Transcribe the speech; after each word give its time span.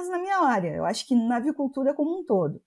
menos 0.00 0.08
na 0.08 0.18
minha 0.18 0.38
área, 0.38 0.74
eu 0.74 0.84
acho 0.84 1.06
que 1.06 1.14
na 1.14 1.36
avicultura 1.36 1.94
como 1.94 2.20
um 2.20 2.24
todo. 2.24 2.62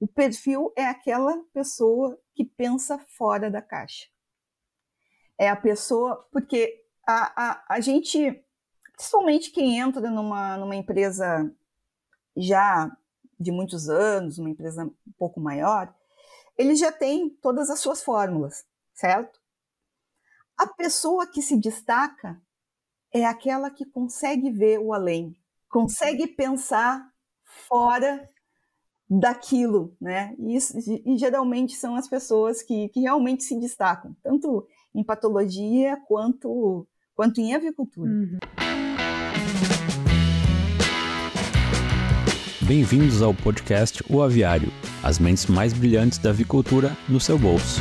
O 0.00 0.06
perfil 0.06 0.72
é 0.76 0.84
aquela 0.84 1.42
pessoa 1.52 2.20
que 2.34 2.44
pensa 2.44 2.98
fora 3.16 3.50
da 3.50 3.60
caixa. 3.60 4.06
É 5.36 5.48
a 5.48 5.56
pessoa, 5.56 6.28
porque 6.30 6.84
a, 7.06 7.50
a, 7.50 7.64
a 7.68 7.80
gente, 7.80 8.44
principalmente 8.92 9.50
quem 9.50 9.78
entra 9.78 10.10
numa, 10.10 10.56
numa 10.56 10.76
empresa 10.76 11.52
já 12.36 12.94
de 13.38 13.50
muitos 13.50 13.88
anos, 13.88 14.38
uma 14.38 14.50
empresa 14.50 14.84
um 14.84 15.12
pouco 15.16 15.40
maior, 15.40 15.94
ele 16.56 16.74
já 16.74 16.92
tem 16.92 17.30
todas 17.30 17.70
as 17.70 17.80
suas 17.80 18.02
fórmulas, 18.02 18.66
certo? 18.92 19.40
A 20.56 20.66
pessoa 20.66 21.26
que 21.26 21.40
se 21.40 21.56
destaca 21.56 22.40
é 23.12 23.24
aquela 23.24 23.70
que 23.70 23.86
consegue 23.86 24.50
ver 24.50 24.78
o 24.80 24.92
além, 24.92 25.36
consegue 25.68 26.26
pensar 26.26 27.06
fora 27.68 28.28
daquilo, 29.08 29.94
né? 30.00 30.34
E, 30.38 30.56
isso, 30.56 30.74
e 30.78 31.16
geralmente 31.16 31.74
são 31.74 31.94
as 31.94 32.08
pessoas 32.08 32.62
que, 32.62 32.88
que 32.88 33.00
realmente 33.00 33.44
se 33.44 33.58
destacam, 33.58 34.14
tanto 34.22 34.66
em 34.94 35.04
patologia 35.04 35.96
quanto, 36.06 36.86
quanto 37.14 37.40
em 37.40 37.54
avicultura. 37.54 38.10
Uhum. 38.10 38.38
Bem-vindos 42.62 43.22
ao 43.22 43.32
podcast 43.32 44.04
O 44.10 44.20
Aviário, 44.20 44.68
as 45.02 45.18
mentes 45.18 45.46
mais 45.46 45.72
brilhantes 45.72 46.18
da 46.18 46.30
avicultura 46.30 46.94
no 47.08 47.18
seu 47.18 47.38
bolso. 47.38 47.80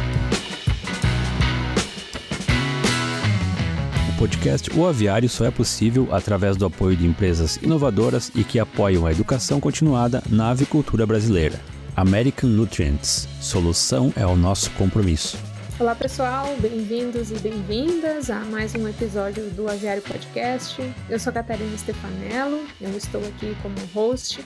Podcast 4.18 4.72
O 4.76 4.88
Aviário 4.88 5.30
só 5.30 5.46
é 5.46 5.52
possível 5.52 6.08
através 6.12 6.58
do 6.58 6.66
apoio 6.66 6.98
de 6.98 7.06
empresas 7.06 7.58
inovadoras 7.58 8.32
e 8.34 8.44
que 8.44 8.58
apoiam 8.58 9.06
a 9.06 9.12
educação 9.12 9.60
continuada 9.60 10.24
na 10.28 10.50
avicultura 10.50 11.06
brasileira. 11.06 11.60
American 11.96 12.50
Nutrients. 12.50 13.28
Solução 13.40 14.12
é 14.16 14.26
o 14.26 14.36
nosso 14.36 14.72
compromisso. 14.72 15.38
Olá 15.80 15.94
pessoal, 15.94 16.48
bem-vindos 16.60 17.30
e 17.30 17.36
bem-vindas 17.36 18.32
a 18.32 18.40
mais 18.40 18.74
um 18.74 18.88
episódio 18.88 19.52
do 19.52 19.70
Aviário 19.70 20.02
Podcast. 20.02 20.82
Eu 21.08 21.20
sou 21.20 21.32
Catarina 21.32 21.78
Stefanello, 21.78 22.66
eu 22.82 22.98
estou 22.98 23.22
aqui 23.22 23.56
como 23.62 23.76
host 23.94 24.44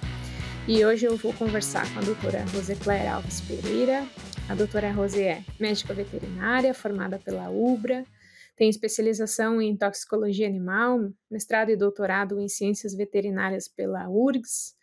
e 0.67 0.83
hoje 0.85 1.05
eu 1.05 1.15
vou 1.15 1.31
conversar 1.31 1.89
com 1.93 1.99
a 1.99 2.03
doutora 2.03 2.43
Roseclaire 2.53 3.07
Alves 3.07 3.39
Pereira. 3.39 4.03
A 4.49 4.53
doutora 4.53 4.91
Rose 4.91 5.21
é 5.21 5.41
médica 5.57 5.93
veterinária, 5.93 6.73
formada 6.73 7.17
pela 7.17 7.49
UBRA, 7.49 8.03
tem 8.61 8.69
especialização 8.69 9.59
em 9.59 9.75
toxicologia 9.75 10.45
animal, 10.45 11.11
mestrado 11.31 11.71
e 11.71 11.75
doutorado 11.75 12.39
em 12.39 12.47
ciências 12.47 12.93
veterinárias 12.93 13.67
pela 13.67 14.07
URGS, 14.07 14.75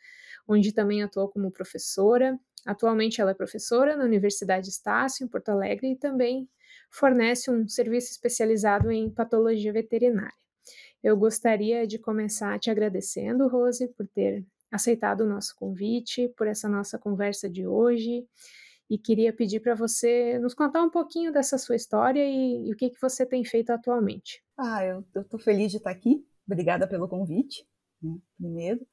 onde 0.48 0.72
também 0.72 1.00
atuou 1.00 1.28
como 1.28 1.52
professora. 1.52 2.36
Atualmente 2.66 3.20
ela 3.20 3.30
é 3.30 3.34
professora 3.34 3.96
na 3.96 4.02
Universidade 4.02 4.68
Estácio, 4.68 5.24
em 5.24 5.28
Porto 5.28 5.50
Alegre, 5.50 5.92
e 5.92 5.96
também 5.96 6.48
fornece 6.90 7.52
um 7.52 7.68
serviço 7.68 8.10
especializado 8.10 8.90
em 8.90 9.08
patologia 9.08 9.72
veterinária. 9.72 10.34
Eu 11.00 11.16
gostaria 11.16 11.86
de 11.86 12.00
começar 12.00 12.58
te 12.58 12.72
agradecendo, 12.72 13.46
Rose, 13.46 13.86
por 13.96 14.08
ter 14.08 14.44
aceitado 14.72 15.20
o 15.20 15.28
nosso 15.28 15.54
convite, 15.54 16.28
por 16.36 16.48
essa 16.48 16.68
nossa 16.68 16.98
conversa 16.98 17.48
de 17.48 17.64
hoje. 17.64 18.26
E 18.90 18.98
queria 18.98 19.32
pedir 19.32 19.60
para 19.60 19.74
você 19.74 20.38
nos 20.38 20.54
contar 20.54 20.82
um 20.82 20.90
pouquinho 20.90 21.32
dessa 21.32 21.58
sua 21.58 21.76
história 21.76 22.24
e, 22.24 22.68
e 22.68 22.72
o 22.72 22.76
que, 22.76 22.90
que 22.90 23.00
você 23.00 23.26
tem 23.26 23.44
feito 23.44 23.70
atualmente. 23.70 24.42
Ah, 24.56 24.84
eu 24.84 25.04
estou 25.22 25.38
feliz 25.38 25.70
de 25.70 25.76
estar 25.76 25.90
aqui. 25.90 26.26
Obrigada 26.46 26.88
pelo 26.88 27.08
convite, 27.08 27.66
né, 28.02 28.16
primeiro. 28.38 28.86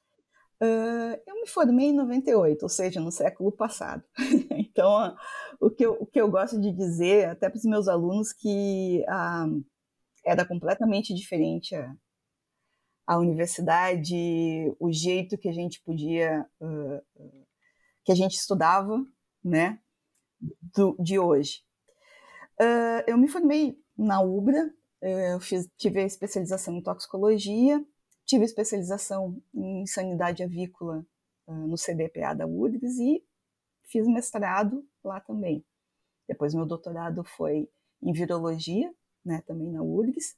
Uh, 0.61 1.19
eu 1.27 1.35
me 1.35 1.47
formei 1.47 1.88
em 1.88 1.93
98, 1.93 2.63
ou 2.63 2.69
seja, 2.69 2.99
no 2.99 3.11
século 3.11 3.51
passado. 3.51 4.03
então, 4.51 5.16
o, 5.59 5.69
que 5.69 5.85
eu, 5.85 5.93
o 5.99 6.05
que 6.05 6.19
eu 6.19 6.29
gosto 6.29 6.59
de 6.59 6.71
dizer, 6.71 7.29
até 7.29 7.49
para 7.49 7.57
os 7.57 7.66
meus 7.66 7.88
alunos, 7.88 8.31
que 8.31 9.03
uh, 9.07 9.66
era 10.25 10.45
completamente 10.45 11.13
diferente 11.13 11.75
a, 11.75 11.94
a 13.06 13.17
universidade, 13.17 14.16
o 14.79 14.91
jeito 14.91 15.38
que 15.38 15.50
a 15.50 15.53
gente 15.53 15.81
podia, 15.81 16.45
uh, 16.62 17.01
que 18.06 18.12
a 18.12 18.16
gente 18.16 18.35
estudava, 18.35 19.06
né, 19.44 19.79
do, 20.40 20.96
de 21.00 21.19
hoje. 21.19 21.63
Uh, 22.59 23.03
eu 23.07 23.18
me 23.18 23.28
formei 23.28 23.78
na 23.97 24.22
UBRA, 24.22 24.73
eu 25.01 25.40
fiz, 25.40 25.69
tive 25.78 26.00
a 26.00 26.06
especialização 26.06 26.75
em 26.75 26.81
toxicologia, 26.81 27.84
tive 28.25 28.45
especialização 28.45 29.41
em 29.53 29.85
sanidade 29.85 30.44
avícola 30.44 31.06
uh, 31.47 31.68
no 31.68 31.78
CDPA 31.78 32.34
da 32.34 32.45
URGS 32.45 33.00
e 33.00 33.24
fiz 33.84 34.07
mestrado 34.07 34.85
lá 35.03 35.19
também. 35.19 35.63
Depois 36.28 36.53
meu 36.53 36.66
doutorado 36.66 37.24
foi 37.24 37.69
em 38.01 38.12
virologia, 38.12 38.94
né, 39.24 39.44
também 39.45 39.72
na 39.72 39.81
URGS. 39.81 40.35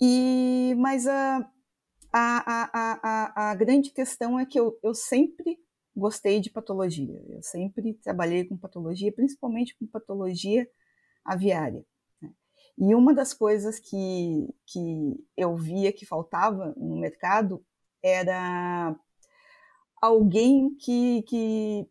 E, 0.00 0.74
mas 0.78 1.06
a, 1.06 1.38
a, 2.12 2.70
a, 2.72 3.00
a, 3.02 3.50
a 3.50 3.54
grande 3.54 3.90
questão 3.90 4.38
é 4.38 4.46
que 4.46 4.58
eu, 4.58 4.78
eu 4.82 4.94
sempre 4.94 5.58
gostei 5.98 6.40
de 6.40 6.50
patologia. 6.50 7.22
Eu 7.28 7.42
sempre 7.42 7.94
trabalhei 7.94 8.44
com 8.44 8.56
patologia, 8.56 9.12
principalmente 9.12 9.76
com 9.76 9.86
patologia 9.86 10.68
aviária. 11.24 11.84
Né? 12.22 12.30
E 12.78 12.94
uma 12.94 13.12
das 13.12 13.34
coisas 13.34 13.78
que, 13.78 14.48
que 14.64 15.26
eu 15.36 15.56
via 15.56 15.92
que 15.92 16.06
faltava 16.06 16.72
no 16.76 16.96
mercado 16.98 17.64
era 18.02 18.94
alguém 20.00 20.74
que, 20.76 21.22
que, 21.22 21.86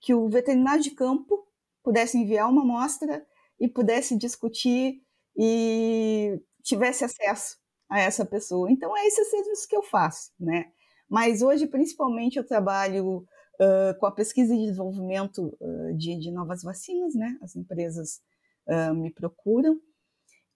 que 0.00 0.14
o 0.14 0.28
veterinário 0.28 0.82
de 0.82 0.90
campo 0.90 1.48
pudesse 1.82 2.18
enviar 2.18 2.50
uma 2.50 2.62
amostra 2.62 3.26
e 3.58 3.66
pudesse 3.66 4.16
discutir 4.16 5.02
e 5.34 6.40
tivesse 6.62 7.04
acesso 7.04 7.56
a 7.88 8.00
essa 8.00 8.24
pessoa. 8.24 8.70
Então, 8.70 8.96
é 8.96 9.06
esse 9.06 9.24
serviço 9.26 9.68
que 9.68 9.76
eu 9.76 9.82
faço, 9.82 10.32
né? 10.38 10.72
Mas 11.08 11.40
hoje, 11.40 11.66
principalmente, 11.66 12.36
eu 12.36 12.44
trabalho 12.44 13.26
uh, 13.60 13.98
com 13.98 14.06
a 14.06 14.12
pesquisa 14.12 14.54
e 14.54 14.66
desenvolvimento 14.66 15.56
uh, 15.60 15.94
de, 15.96 16.16
de, 16.16 16.30
novas 16.30 16.62
vacinas, 16.62 17.14
né? 17.14 17.38
As 17.42 17.56
empresas 17.56 18.20
uh, 18.66 18.94
me 18.94 19.10
procuram. 19.10 19.80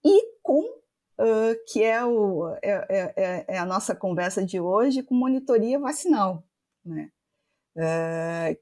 E 0.04 0.38
com, 0.42 0.80
que 1.66 1.82
é, 1.82 2.02
o, 2.02 2.56
é, 2.62 2.70
é, 2.88 3.14
é, 3.14 3.44
é, 3.48 3.58
a 3.58 3.66
nossa 3.66 3.94
conversa 3.94 4.42
de 4.42 4.58
hoje, 4.58 5.02
com 5.02 5.14
monitoria 5.14 5.78
vacinal, 5.78 6.42
né? 6.82 7.10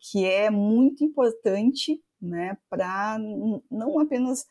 que 0.00 0.24
é 0.24 0.50
muito 0.50 1.04
importante 1.04 2.02
né, 2.20 2.58
para 2.68 3.16
não 3.70 4.00
apenas 4.00 4.44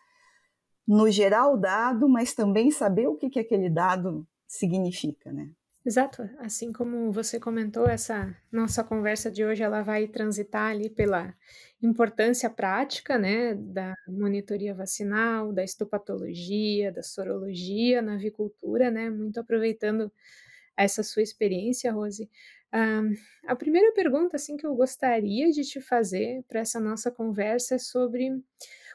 no 0.88 1.12
geral 1.12 1.56
o 1.56 1.58
dado, 1.58 2.08
mas 2.08 2.34
também 2.34 2.72
saber 2.72 3.08
o 3.08 3.16
que, 3.16 3.30
que 3.30 3.40
aquele 3.40 3.70
dado 3.70 4.26
significa, 4.48 5.32
né? 5.34 5.52
Exato, 5.88 6.30
assim 6.40 6.74
como 6.74 7.14
você 7.14 7.40
comentou, 7.40 7.88
essa 7.88 8.36
nossa 8.52 8.84
conversa 8.84 9.32
de 9.32 9.46
hoje 9.46 9.64
ela 9.64 9.82
vai 9.82 10.06
transitar 10.06 10.70
ali 10.72 10.90
pela 10.90 11.34
importância 11.82 12.50
prática, 12.50 13.18
né, 13.18 13.54
da 13.56 13.96
monitoria 14.06 14.74
vacinal, 14.76 15.54
da 15.54 15.64
histopatologia, 15.64 16.92
da 16.92 17.02
sorologia 17.02 18.02
na 18.02 18.16
avicultura, 18.16 18.92
né, 18.92 19.10
muito 19.10 19.40
aproveitando 19.40 20.12
essa 20.76 21.04
sua 21.04 21.24
experiência, 21.24 21.90
Rose. 21.94 22.30
Uh, 22.74 23.16
a 23.48 23.56
primeira 23.56 23.94
pergunta, 23.94 24.36
assim, 24.36 24.58
que 24.58 24.68
eu 24.68 24.76
gostaria 24.76 25.50
de 25.52 25.64
te 25.64 25.80
fazer 25.80 26.44
para 26.50 26.60
essa 26.60 26.82
nossa 26.82 27.10
conversa 27.10 27.76
é 27.76 27.80
sobre 27.80 28.32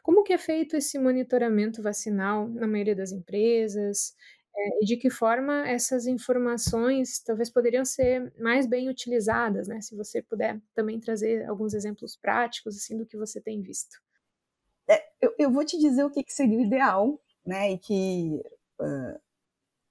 como 0.02 0.24
que 0.24 0.32
é 0.32 0.38
feito 0.38 0.76
esse 0.76 0.98
monitoramento 0.98 1.82
vacinal 1.82 2.48
na 2.48 2.66
maioria 2.66 2.94
das 2.96 3.12
empresas? 3.12 4.14
É, 4.54 4.82
e 4.82 4.84
de 4.84 4.96
que 4.96 5.08
forma 5.08 5.66
essas 5.66 6.06
informações 6.06 7.20
talvez 7.20 7.48
poderiam 7.50 7.84
ser 7.84 8.32
mais 8.38 8.66
bem 8.66 8.88
utilizadas, 8.88 9.66
né? 9.66 9.80
Se 9.80 9.96
você 9.96 10.22
puder 10.22 10.60
também 10.74 11.00
trazer 11.00 11.48
alguns 11.48 11.72
exemplos 11.74 12.16
práticos 12.16 12.76
assim 12.76 12.96
do 12.96 13.06
que 13.06 13.16
você 13.16 13.40
tem 13.40 13.62
visto. 13.62 14.00
É, 14.88 15.02
eu, 15.20 15.34
eu, 15.38 15.50
vou 15.50 15.64
te 15.64 15.78
dizer 15.78 16.04
o 16.04 16.10
que, 16.10 16.22
que 16.22 16.32
seria 16.32 16.58
o 16.58 16.60
ideal, 16.60 17.20
né? 17.46 17.72
E 17.72 17.78
que 17.78 18.42
uh, 18.80 19.20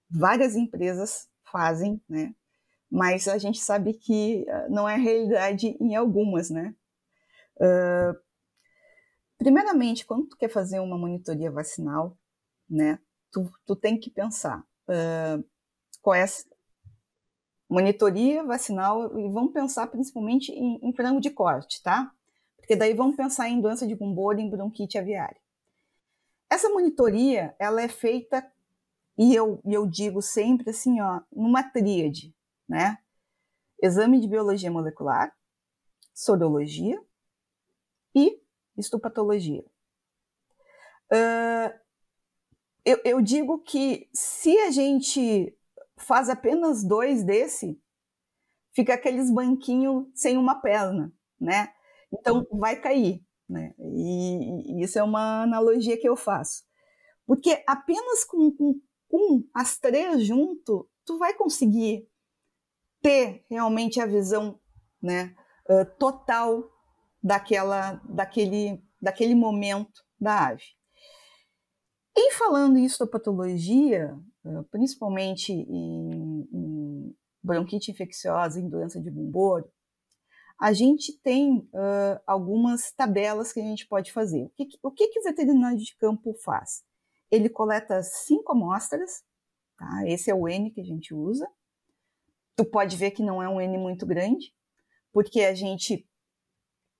várias 0.10 0.56
empresas 0.56 1.28
fazem, 1.52 2.00
né? 2.08 2.36
Mas 2.90 3.28
a 3.28 3.38
gente 3.38 3.60
sabe 3.60 3.94
que 3.94 4.46
não 4.70 4.88
é 4.88 4.98
realidade 4.98 5.78
em 5.80 5.96
algumas, 5.96 6.50
né? 6.50 6.76
Uh, 7.56 8.20
Primeiramente, 9.42 10.06
quando 10.06 10.28
tu 10.28 10.38
quer 10.38 10.50
fazer 10.50 10.80
uma 10.80 10.96
monitoria 10.96 11.50
vacinal, 11.50 12.16
né, 12.70 13.00
tu, 13.32 13.52
tu 13.66 13.76
tem 13.76 14.00
que 14.00 14.10
pensar 14.10 14.60
uh, 14.60 15.44
qual 16.02 16.16
é 16.16 16.24
a 16.24 16.28
monitoria 17.70 18.44
vacinal 18.44 19.18
e 19.18 19.30
vamos 19.30 19.54
pensar 19.54 19.88
principalmente 19.88 20.52
em, 20.52 20.80
em 20.82 20.94
frango 20.94 21.22
de 21.22 21.30
corte, 21.30 21.82
tá? 21.82 22.12
Porque 22.58 22.76
daí 22.76 22.94
vamos 22.94 23.16
pensar 23.16 23.50
em 23.50 23.62
doença 23.62 23.88
de 23.88 23.96
gumbor 23.96 24.38
e 24.38 24.42
em 24.42 24.50
bronquite 24.50 24.98
aviária. 24.98 25.40
Essa 26.50 26.70
monitoria, 26.70 27.56
ela 27.58 27.82
é 27.82 27.88
feita, 27.88 28.46
e 29.18 29.34
eu, 29.34 29.62
eu 29.66 29.88
digo 29.88 30.22
sempre 30.22 30.70
assim, 30.70 31.00
ó, 31.00 31.22
numa 31.32 31.64
tríade, 31.64 32.36
né? 32.68 32.98
exame 33.82 34.20
de 34.20 34.28
biologia 34.28 34.72
molecular, 34.72 35.36
sorologia 36.14 37.02
e 38.14 38.40
histopatologia. 38.78 39.66
Uh, 41.12 41.74
eu, 42.86 43.00
eu, 43.06 43.22
digo 43.22 43.60
que 43.60 44.10
se 44.14 44.58
a 44.60 44.72
gente 44.72 45.56
faz 45.98 46.30
apenas 46.30 46.84
dois 46.84 47.24
desse, 47.24 47.80
fica 48.74 48.94
aqueles 48.94 49.32
banquinhos 49.32 50.08
sem 50.16 50.38
uma 50.38 50.56
perna, 50.62 51.14
né? 51.40 51.72
Então 52.12 52.46
vai 52.52 52.76
cair, 52.76 53.24
né? 53.48 53.74
E, 53.80 54.80
e 54.80 54.84
isso 54.84 54.98
é 54.98 55.04
uma 55.04 55.44
analogia 55.44 56.00
que 56.00 56.08
eu 56.08 56.16
faço. 56.16 56.64
Porque 57.26 57.64
apenas 57.68 58.24
com, 58.24 58.52
com, 58.52 58.82
com 59.08 59.44
as 59.54 59.78
três 59.78 60.26
junto, 60.26 60.90
tu 61.06 61.18
vai 61.18 61.34
conseguir 61.34 62.08
ter 63.02 63.46
realmente 63.50 64.00
a 64.00 64.06
visão 64.06 64.60
né, 65.02 65.36
uh, 65.70 65.86
total 65.98 66.70
daquela, 67.22 68.02
daquele, 68.06 68.84
daquele 69.02 69.36
momento 69.36 70.04
da 70.20 70.48
ave. 70.48 70.64
Em 72.16 72.32
falando 72.32 72.78
em 72.78 72.86
histopatologia, 72.86 74.18
uh, 74.44 74.64
principalmente 74.66 75.54
em, 75.54 76.48
em, 76.52 77.16
bronquite 77.42 77.92
infecciosa, 77.92 78.60
em 78.60 78.70
doença 78.70 79.00
de 79.00 79.10
bumboro, 79.10 79.72
a 80.60 80.74
gente 80.74 81.18
tem 81.24 81.58
uh, 81.74 82.22
algumas 82.28 82.92
tabelas 82.92 83.52
que 83.52 83.60
a 83.60 83.64
gente 83.64 83.88
pode 83.88 84.12
fazer. 84.12 84.44
O 84.44 84.50
que, 84.50 84.68
o 84.84 84.92
que 84.92 85.20
o 85.20 85.24
veterinário 85.24 85.78
de 85.78 85.96
campo 85.96 86.34
faz? 86.44 86.84
Ele 87.32 87.50
coleta 87.50 88.04
cinco 88.04 88.52
amostras, 88.52 89.24
tá? 89.78 90.04
esse 90.06 90.30
é 90.30 90.36
o 90.36 90.48
N 90.48 90.70
que 90.70 90.82
a 90.82 90.86
gente 90.86 91.14
usa, 91.14 91.48
tu 92.56 92.66
pode 92.66 92.96
ver 92.98 93.12
que 93.12 93.24
não 93.24 93.42
é 93.42 93.50
um 93.50 93.60
N 93.60 93.78
muito 93.78 94.06
grande, 94.06 94.54
porque 95.12 95.42
a 95.42 95.56
gente 95.56 96.08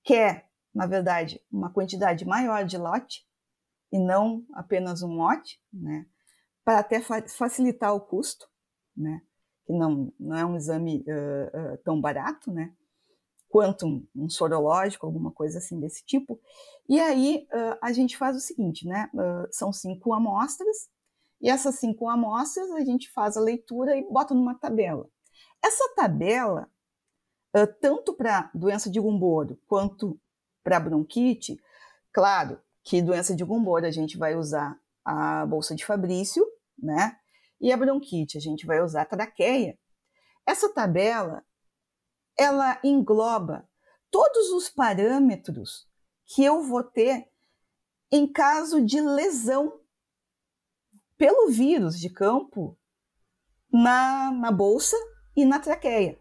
quer, 0.02 0.50
na 0.74 0.86
verdade, 0.86 1.40
uma 1.50 1.70
quantidade 1.70 2.24
maior 2.24 2.64
de 2.64 2.78
lote 2.78 3.24
e 3.92 3.98
não 3.98 4.44
apenas 4.54 5.02
um 5.02 5.14
lote, 5.14 5.60
né? 5.70 6.06
Para 6.64 6.78
até 6.78 7.00
facilitar 7.00 7.94
o 7.94 8.00
custo, 8.00 8.48
né? 8.96 9.20
Que 9.66 9.72
não, 9.72 10.12
não 10.18 10.36
é 10.36 10.46
um 10.46 10.56
exame 10.56 11.04
uh, 11.06 11.74
uh, 11.74 11.78
tão 11.84 12.00
barato, 12.00 12.50
né? 12.50 12.74
Quanto 13.48 13.86
um, 13.86 14.06
um, 14.16 14.30
sorológico, 14.30 15.04
alguma 15.04 15.30
coisa 15.30 15.58
assim 15.58 15.78
desse 15.78 16.02
tipo. 16.06 16.40
E 16.88 16.98
aí 16.98 17.46
uh, 17.52 17.78
a 17.82 17.92
gente 17.92 18.16
faz 18.16 18.34
o 18.34 18.40
seguinte, 18.40 18.86
né? 18.86 19.10
são 19.50 19.70
cinco 19.72 20.14
amostras, 20.14 20.88
e 21.38 21.50
essas 21.50 21.74
cinco 21.74 22.08
amostras 22.08 22.70
a 22.70 22.80
gente 22.80 23.10
faz 23.10 23.36
a 23.36 23.40
leitura 23.40 23.94
e 23.96 24.08
bota 24.10 24.32
numa 24.32 24.54
tabela. 24.54 25.06
Essa 25.62 25.92
tabela, 25.94 26.70
tanto 27.80 28.14
para 28.14 28.50
doença 28.54 28.88
de 28.88 28.98
Gumboro 28.98 29.58
quanto 29.66 30.18
para 30.64 30.80
bronquite, 30.80 31.60
claro 32.12 32.58
que 32.82 33.02
doença 33.02 33.34
de 33.34 33.44
Gumboro 33.44 33.86
a 33.86 33.90
gente 33.90 34.16
vai 34.18 34.36
usar 34.36 34.78
a 35.04 35.46
bolsa 35.46 35.74
de 35.74 35.84
Fabrício, 35.84 36.44
né? 36.78 37.16
E 37.60 37.72
a 37.72 37.76
bronquite 37.76 38.36
a 38.36 38.40
gente 38.40 38.66
vai 38.66 38.82
usar 38.82 39.02
a 39.02 39.06
traqueia. 39.06 39.78
Essa 40.46 40.72
tabela, 40.72 41.44
ela 42.36 42.80
engloba 42.82 43.68
todos 44.10 44.50
os 44.50 44.68
parâmetros 44.68 45.88
que 46.24 46.44
eu 46.44 46.62
vou 46.62 46.82
ter 46.82 47.28
em 48.10 48.30
caso 48.30 48.84
de 48.84 49.00
lesão 49.00 49.80
pelo 51.16 51.50
vírus 51.50 51.98
de 51.98 52.10
campo 52.10 52.76
na, 53.72 54.30
na 54.32 54.50
bolsa 54.50 54.96
e 55.36 55.44
na 55.44 55.58
traqueia. 55.58 56.18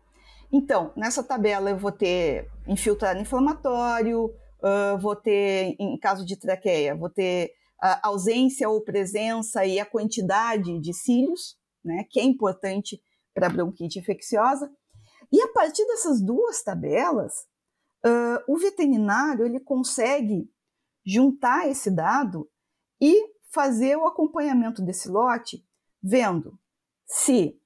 Então, 0.51 0.93
nessa 0.95 1.23
tabela 1.23 1.69
eu 1.69 1.77
vou 1.77 1.91
ter 1.91 2.49
infiltrado 2.67 3.19
inflamatório, 3.19 4.33
uh, 4.61 4.97
vou 4.99 5.15
ter, 5.15 5.75
em 5.79 5.97
caso 5.97 6.25
de 6.25 6.37
traqueia, 6.37 6.95
vou 6.95 7.09
ter 7.09 7.53
a 7.81 8.07
ausência 8.07 8.69
ou 8.69 8.81
presença 8.81 9.65
e 9.65 9.79
a 9.79 9.85
quantidade 9.85 10.79
de 10.79 10.93
cílios, 10.93 11.57
né, 11.83 12.05
que 12.09 12.19
é 12.19 12.23
importante 12.23 13.01
para 13.33 13.49
bronquite 13.49 13.97
infecciosa. 13.97 14.71
E 15.31 15.41
a 15.41 15.47
partir 15.47 15.85
dessas 15.87 16.21
duas 16.21 16.61
tabelas, 16.61 17.33
uh, 18.05 18.43
o 18.47 18.57
veterinário 18.57 19.45
ele 19.45 19.59
consegue 19.59 20.49
juntar 21.03 21.67
esse 21.67 21.89
dado 21.89 22.49
e 23.01 23.31
fazer 23.49 23.95
o 23.97 24.05
acompanhamento 24.05 24.81
desse 24.81 25.09
lote, 25.09 25.65
vendo 26.01 26.59
se 27.05 27.59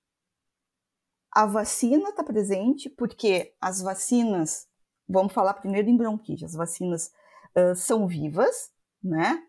a 1.31 1.45
vacina 1.45 2.09
está 2.09 2.23
presente, 2.23 2.89
porque 2.89 3.53
as 3.59 3.81
vacinas, 3.81 4.69
vamos 5.07 5.33
falar 5.33 5.53
primeiro 5.55 5.89
em 5.89 5.97
bronquite, 5.97 6.45
as 6.45 6.53
vacinas 6.53 7.11
uh, 7.55 7.75
são 7.75 8.07
vivas, 8.07 8.71
né? 9.03 9.43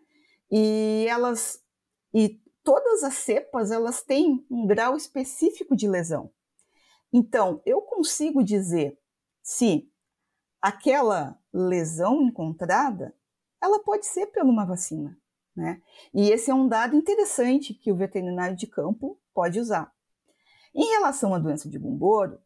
E 0.51 1.05
elas, 1.09 1.61
e 2.13 2.41
todas 2.63 3.03
as 3.03 3.15
cepas, 3.15 3.71
elas 3.71 4.01
têm 4.01 4.45
um 4.49 4.65
grau 4.65 4.95
específico 4.95 5.75
de 5.75 5.87
lesão. 5.87 6.31
Então, 7.11 7.61
eu 7.65 7.81
consigo 7.81 8.43
dizer 8.43 8.97
se 9.41 9.89
aquela 10.61 11.39
lesão 11.53 12.21
encontrada, 12.21 13.15
ela 13.61 13.79
pode 13.83 14.05
ser 14.05 14.27
por 14.27 14.43
uma 14.43 14.65
vacina, 14.65 15.17
né? 15.55 15.81
E 16.13 16.29
esse 16.29 16.51
é 16.51 16.53
um 16.53 16.67
dado 16.67 16.95
interessante 16.95 17.73
que 17.73 17.91
o 17.91 17.95
veterinário 17.95 18.55
de 18.55 18.67
campo 18.67 19.19
pode 19.33 19.59
usar. 19.59 19.91
Em 20.75 20.85
relação 20.91 21.33
à 21.33 21.39
doença 21.39 21.69
de 21.69 21.79
Gumboro, 21.79 22.39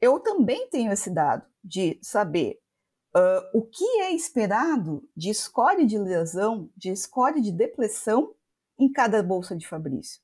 eu 0.00 0.20
também 0.20 0.68
tenho 0.68 0.92
esse 0.92 1.10
dado 1.10 1.44
de 1.62 1.98
saber 2.02 2.60
uh, 3.16 3.58
o 3.58 3.62
que 3.62 3.84
é 4.00 4.12
esperado 4.12 5.08
de 5.16 5.30
escória 5.30 5.86
de 5.86 5.98
lesão, 5.98 6.70
de 6.76 6.90
escória 6.90 7.40
de 7.40 7.52
depressão 7.52 8.34
em 8.78 8.90
cada 8.90 9.22
bolsa 9.22 9.56
de 9.56 9.66
Fabrício, 9.66 10.20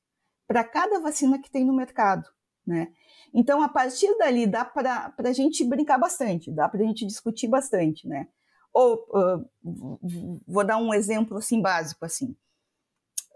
para 0.47 0.65
cada 0.65 1.01
vacina 1.01 1.41
que 1.41 1.51
tem 1.51 1.65
no 1.65 1.75
mercado. 1.75 2.29
Né? 2.67 2.93
Então, 3.33 3.63
a 3.63 3.69
partir 3.69 4.17
dali, 4.19 4.47
dá 4.47 4.65
para 4.65 5.13
a 5.19 5.33
gente 5.33 5.65
brincar 5.65 5.99
bastante, 5.99 6.51
dá 6.51 6.69
para 6.69 6.81
a 6.81 6.85
gente 6.85 7.07
discutir 7.07 7.49
bastante. 7.49 8.07
Né? 8.07 8.29
Ou, 8.73 8.95
uh, 9.11 10.41
vou 10.47 10.65
dar 10.65 10.77
um 10.77 10.93
exemplo 10.93 11.37
assim 11.37 11.61
básico, 11.61 12.05
assim. 12.05 12.37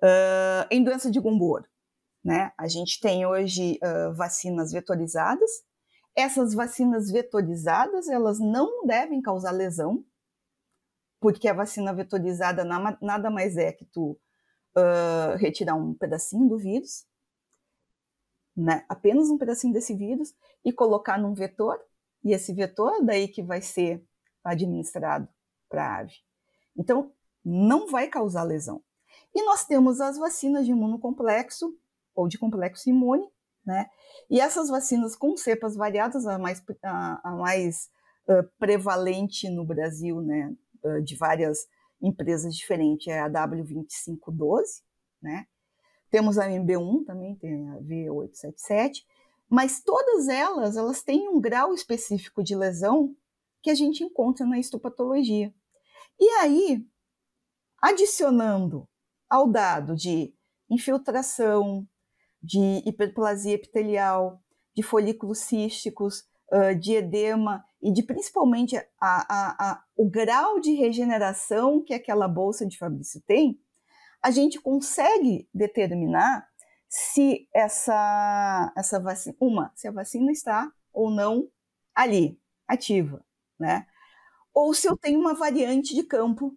Uh, 0.03 0.67
em 0.71 0.85
doença 0.85 1.11
de 1.11 1.19
Gumboro, 1.19 1.65
né? 2.23 2.53
A 2.59 2.69
gente 2.69 3.01
tem 3.01 3.25
hoje 3.25 3.79
uh, 3.83 4.15
vacinas 4.15 4.73
vetorizadas. 4.73 5.51
Essas 6.16 6.55
vacinas 6.55 7.11
vetorizadas, 7.11 8.08
elas 8.08 8.38
não 8.38 8.87
devem 8.87 9.20
causar 9.20 9.50
lesão, 9.50 10.04
porque 11.21 11.49
a 11.49 11.54
vacina 11.54 11.92
vetorizada 11.92 12.64
nada 12.64 13.30
mais 13.30 13.56
é 13.56 13.73
que 13.73 13.85
tu 13.87 14.18
uh, 14.76 15.37
retirar 15.38 15.75
um 15.75 15.94
pedacinho 15.94 16.49
do 16.49 16.59
vírus, 16.59 17.06
né? 18.56 18.85
apenas 18.88 19.28
um 19.28 19.38
pedacinho 19.38 19.73
desse 19.73 19.94
vírus, 19.94 20.35
e 20.64 20.73
colocar 20.73 21.18
num 21.18 21.35
vetor, 21.35 21.80
e 22.23 22.33
esse 22.33 22.52
vetor 22.52 23.04
daí 23.04 23.26
que 23.26 23.42
vai 23.42 23.61
ser 23.61 24.06
administrado 24.44 25.28
para 25.68 25.85
a 25.85 25.99
ave. 25.99 26.14
Então, 26.76 27.12
não 27.44 27.88
vai 27.88 28.09
causar 28.09 28.42
lesão. 28.44 28.83
E 29.35 29.42
nós 29.44 29.64
temos 29.64 30.00
as 30.00 30.16
vacinas 30.16 30.64
de 30.64 30.73
imunocomplexo, 30.73 31.76
ou 32.14 32.28
de 32.28 32.38
complexo 32.38 32.88
imune, 32.88 33.28
né? 33.64 33.88
E 34.30 34.40
essas 34.40 34.68
vacinas 34.68 35.16
com 35.16 35.37
cepas 35.37 35.75
variadas, 35.75 36.26
a 36.26 36.38
mais, 36.38 36.62
a, 36.83 37.30
a 37.30 37.37
mais 37.37 37.90
uh, 38.28 38.49
prevalente 38.59 39.49
no 39.49 39.64
Brasil, 39.64 40.21
né, 40.21 40.54
uh, 40.85 41.02
de 41.02 41.16
várias 41.16 41.66
empresas 42.00 42.54
diferentes, 42.54 43.06
é 43.09 43.21
a 43.21 43.30
W2512, 43.30 44.83
né? 45.23 45.47
Temos 46.11 46.38
a 46.38 46.47
MB1 46.47 47.04
também, 47.04 47.35
tem 47.37 47.68
a 47.71 47.78
V877, 47.78 49.04
mas 49.49 49.83
todas 49.83 50.28
elas, 50.28 50.76
elas 50.76 51.02
têm 51.02 51.28
um 51.28 51.40
grau 51.40 51.75
específico 51.75 52.42
de 52.42 52.54
lesão 52.54 53.16
que 53.62 53.71
a 53.71 53.75
gente 53.75 54.04
encontra 54.04 54.47
na 54.47 54.59
histopatologia. 54.59 55.52
E 56.21 56.28
aí, 56.40 56.87
adicionando 57.83 58.88
ao 59.28 59.49
dado 59.49 59.97
de 59.97 60.33
infiltração, 60.71 61.88
de 62.45 62.83
hiperplasia 62.85 63.55
epitelial, 63.55 64.43
de 64.77 64.83
folículos 64.83 65.39
císticos, 65.39 66.25
de 66.79 66.95
edema 66.95 67.65
e 67.83 67.91
de 67.91 68.03
principalmente 68.03 68.77
a, 68.77 68.85
a, 69.01 69.71
a, 69.71 69.85
o 69.97 70.09
grau 70.09 70.61
de 70.61 70.75
regeneração 70.75 71.83
que 71.83 71.95
aquela 71.95 72.29
bolsa 72.29 72.67
de 72.67 72.79
Fabrício 72.79 73.21
tem, 73.27 73.59
a 74.23 74.31
gente 74.31 74.61
consegue 74.61 75.49
determinar 75.53 76.47
se 76.89 77.49
essa, 77.53 78.73
essa 78.77 79.01
vacina, 79.01 79.37
uma, 79.41 79.73
se 79.75 79.89
a 79.89 79.91
vacina 79.91 80.31
está 80.31 80.71
ou 80.93 81.11
não 81.11 81.49
ali, 81.95 82.41
ativa, 82.69 83.25
né? 83.59 83.87
Ou 84.53 84.73
se 84.73 84.89
eu 84.89 84.97
tenho 84.97 85.19
uma 85.19 85.35
variante 85.35 85.95
de 85.95 86.05
campo 86.05 86.57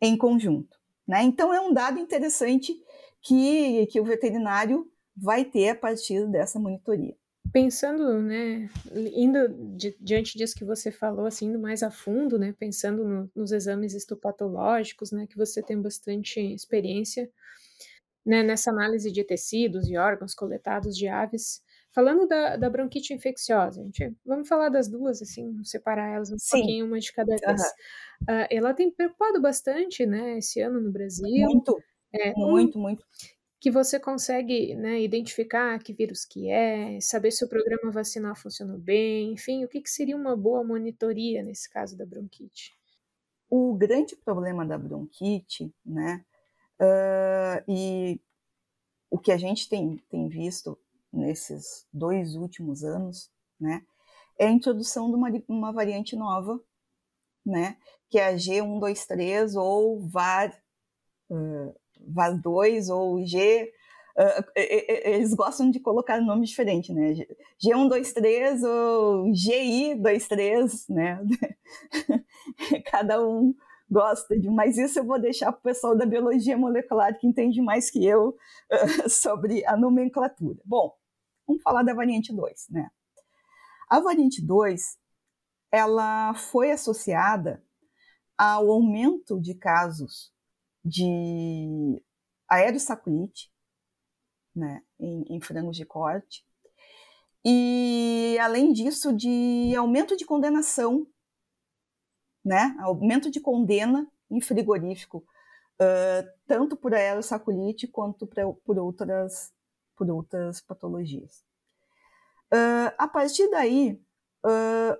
em 0.00 0.18
conjunto, 0.18 0.76
né? 1.06 1.22
Então 1.22 1.54
é 1.54 1.60
um 1.60 1.72
dado 1.72 1.98
interessante 1.98 2.76
que, 3.24 3.86
que 3.86 4.00
o 4.00 4.04
veterinário 4.04 4.90
vai 5.16 5.44
ter 5.44 5.70
a 5.70 5.74
partir 5.76 6.26
dessa 6.28 6.58
monitoria. 6.60 7.16
Pensando, 7.52 8.20
né, 8.20 8.68
indo 9.14 9.48
di 9.76 9.96
diante 10.00 10.36
disso 10.36 10.56
que 10.56 10.64
você 10.64 10.90
falou, 10.90 11.26
assim, 11.26 11.46
indo 11.46 11.58
mais 11.58 11.82
a 11.82 11.90
fundo, 11.90 12.38
né, 12.38 12.54
pensando 12.58 13.04
no 13.04 13.30
nos 13.34 13.52
exames 13.52 13.94
histopatológicos, 13.94 15.12
né, 15.12 15.26
que 15.26 15.36
você 15.36 15.62
tem 15.62 15.80
bastante 15.80 16.40
experiência, 16.40 17.30
né, 18.26 18.42
nessa 18.42 18.70
análise 18.70 19.12
de 19.12 19.24
tecidos 19.24 19.88
e 19.88 19.96
órgãos 19.96 20.34
coletados 20.34 20.96
de 20.96 21.08
aves. 21.08 21.62
Falando 21.94 22.26
da 22.26 22.56
da 22.56 22.70
bronquite 22.70 23.14
infecciosa, 23.14 23.82
gente 23.84 24.16
vamos 24.24 24.48
falar 24.48 24.68
das 24.70 24.88
2, 24.88 25.22
assim, 25.22 25.62
separar 25.64 26.08
elas 26.14 26.30
um 26.32 26.36
Sim. 26.38 26.60
pouquinho, 26.60 26.86
uma 26.86 26.98
de 27.00 27.12
cada 27.12 27.36
vez. 27.36 27.62
Hã, 28.28 28.46
ela 28.50 28.74
tem 28.74 28.90
preocupado 28.90 29.40
bastante, 29.40 30.06
né, 30.06 30.38
esse 30.38 30.60
ano 30.60 30.80
no 30.80 30.92
Brasil. 30.92 31.46
Muito, 31.46 31.84
É, 32.14 32.32
muito, 32.34 32.78
muito. 32.78 33.04
que 33.60 33.70
você 33.70 33.98
consegue, 33.98 34.74
né, 34.76 35.00
identificar 35.02 35.78
que 35.80 35.92
vírus 35.92 36.24
que 36.24 36.50
é, 36.50 37.00
saber 37.00 37.30
se 37.32 37.44
o 37.44 37.48
programa 37.48 37.90
vacinal 37.92 38.36
funcionou 38.36 38.78
bem, 38.78 39.32
enfim, 39.32 39.64
o 39.64 39.68
que 39.68 39.80
que 39.80 39.90
seria 39.90 40.16
uma 40.16 40.36
boa 40.36 40.62
monitoria 40.64 41.42
nesse 41.42 41.70
caso 41.70 41.96
da 41.96 42.06
bronquite? 42.06 42.72
O 43.50 43.74
grande 43.74 44.16
problema 44.16 44.64
da 44.66 44.78
bronquite, 44.78 45.72
né, 45.84 46.24
hã, 46.80 47.64
e 47.68 48.20
o 49.10 49.18
que 49.18 49.32
a 49.32 49.38
gente 49.38 49.68
tem 49.68 49.98
tem 50.10 50.28
visto 50.28 50.78
nesses 51.12 51.86
2 51.92 52.36
últimos 52.36 52.84
anos, 52.84 53.30
né, 53.60 53.84
é 54.38 54.46
a 54.48 54.52
introdução 54.52 55.10
de 55.10 55.16
uma 55.16 55.30
uma 55.48 55.72
variante 55.72 56.16
nova, 56.16 56.60
né, 57.46 57.76
que 58.10 58.18
é 58.18 58.28
a 58.28 58.36
G123 58.38 59.56
ou 59.56 60.00
VAR, 60.00 60.52
hã, 61.30 61.74
VAR2 62.12 62.88
ou 62.88 63.24
G 63.24 63.72
e 64.56 65.10
eles 65.16 65.34
gostam 65.34 65.70
de 65.70 65.80
colocar 65.80 66.20
nome 66.20 66.46
diferente, 66.46 66.92
né, 66.92 67.14
G 67.14 67.26
G123 67.62 68.62
ou 68.62 69.24
GI23, 69.32 70.84
né, 70.88 71.20
cada 72.86 73.26
um 73.26 73.54
gosta 73.90 74.38
de 74.38 74.48
mas 74.48 74.78
isso 74.78 75.00
eu 75.00 75.04
vou 75.04 75.20
deixar 75.20 75.50
para 75.52 75.58
o 75.58 75.62
pessoal 75.62 75.96
da 75.96 76.06
biologia 76.06 76.56
molecular 76.56 77.18
que 77.18 77.26
entende 77.26 77.60
mais 77.60 77.90
que 77.90 78.04
eu, 78.04 78.36
hã, 78.70 79.08
sobre 79.08 79.64
a 79.66 79.76
nomenclatura. 79.76 80.60
Bom, 80.64 80.94
vamos 81.46 81.62
falar 81.62 81.82
da 81.82 81.92
variante 81.92 82.32
2, 82.32 82.66
né. 82.70 82.88
A 83.88 84.00
variante 84.00 84.44
2, 84.44 84.96
ela 85.72 86.34
foi 86.34 86.70
associada 86.70 87.62
ao 88.38 88.70
aumento 88.70 89.40
de 89.40 89.54
casos 89.54 90.33
de 90.84 92.02
aerossaculite, 92.48 93.50
né, 94.54 94.82
em 94.98 95.24
em 95.28 95.40
frangos 95.40 95.76
de 95.76 95.84
corte, 95.84 96.44
e 97.44 98.38
além 98.40 98.72
disso 98.72 99.12
de 99.14 99.74
aumento 99.76 100.16
de 100.16 100.24
condenação, 100.24 101.06
né, 102.44 102.74
aumento 102.80 103.30
de 103.30 103.40
condena 103.40 104.06
em 104.30 104.40
frigorífico, 104.40 105.24
hã, 105.80 106.24
tanto 106.46 106.76
por 106.76 106.94
aerossaculite 106.94 107.86
quanto 107.88 108.26
pra 108.26 108.44
por 108.64 108.78
outras 108.78 109.52
por 109.96 110.10
outras 110.10 110.60
patologias. 110.62 111.42
Hã, 112.52 112.92
a 112.98 113.08
partir 113.08 113.48
daí, 113.50 114.00
hã 114.44 114.96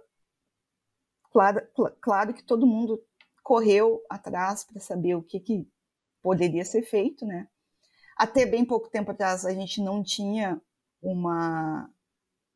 claro 1.32 1.60
cla 1.74 1.90
claro 2.00 2.34
que 2.34 2.42
todo 2.42 2.66
mundo 2.66 3.02
correu 3.42 4.02
atrás 4.08 4.64
para 4.64 4.80
saber 4.80 5.14
o 5.14 5.22
que 5.22 5.40
que 5.40 5.68
poderia 6.24 6.64
ser 6.64 6.82
feito, 6.82 7.26
né. 7.26 7.46
Até 8.16 8.46
bem 8.46 8.64
pouco 8.64 8.88
tempo 8.88 9.10
atrás 9.10 9.44
a 9.44 9.52
gente 9.52 9.82
não 9.82 10.02
tinha 10.02 10.60
uma 11.02 11.90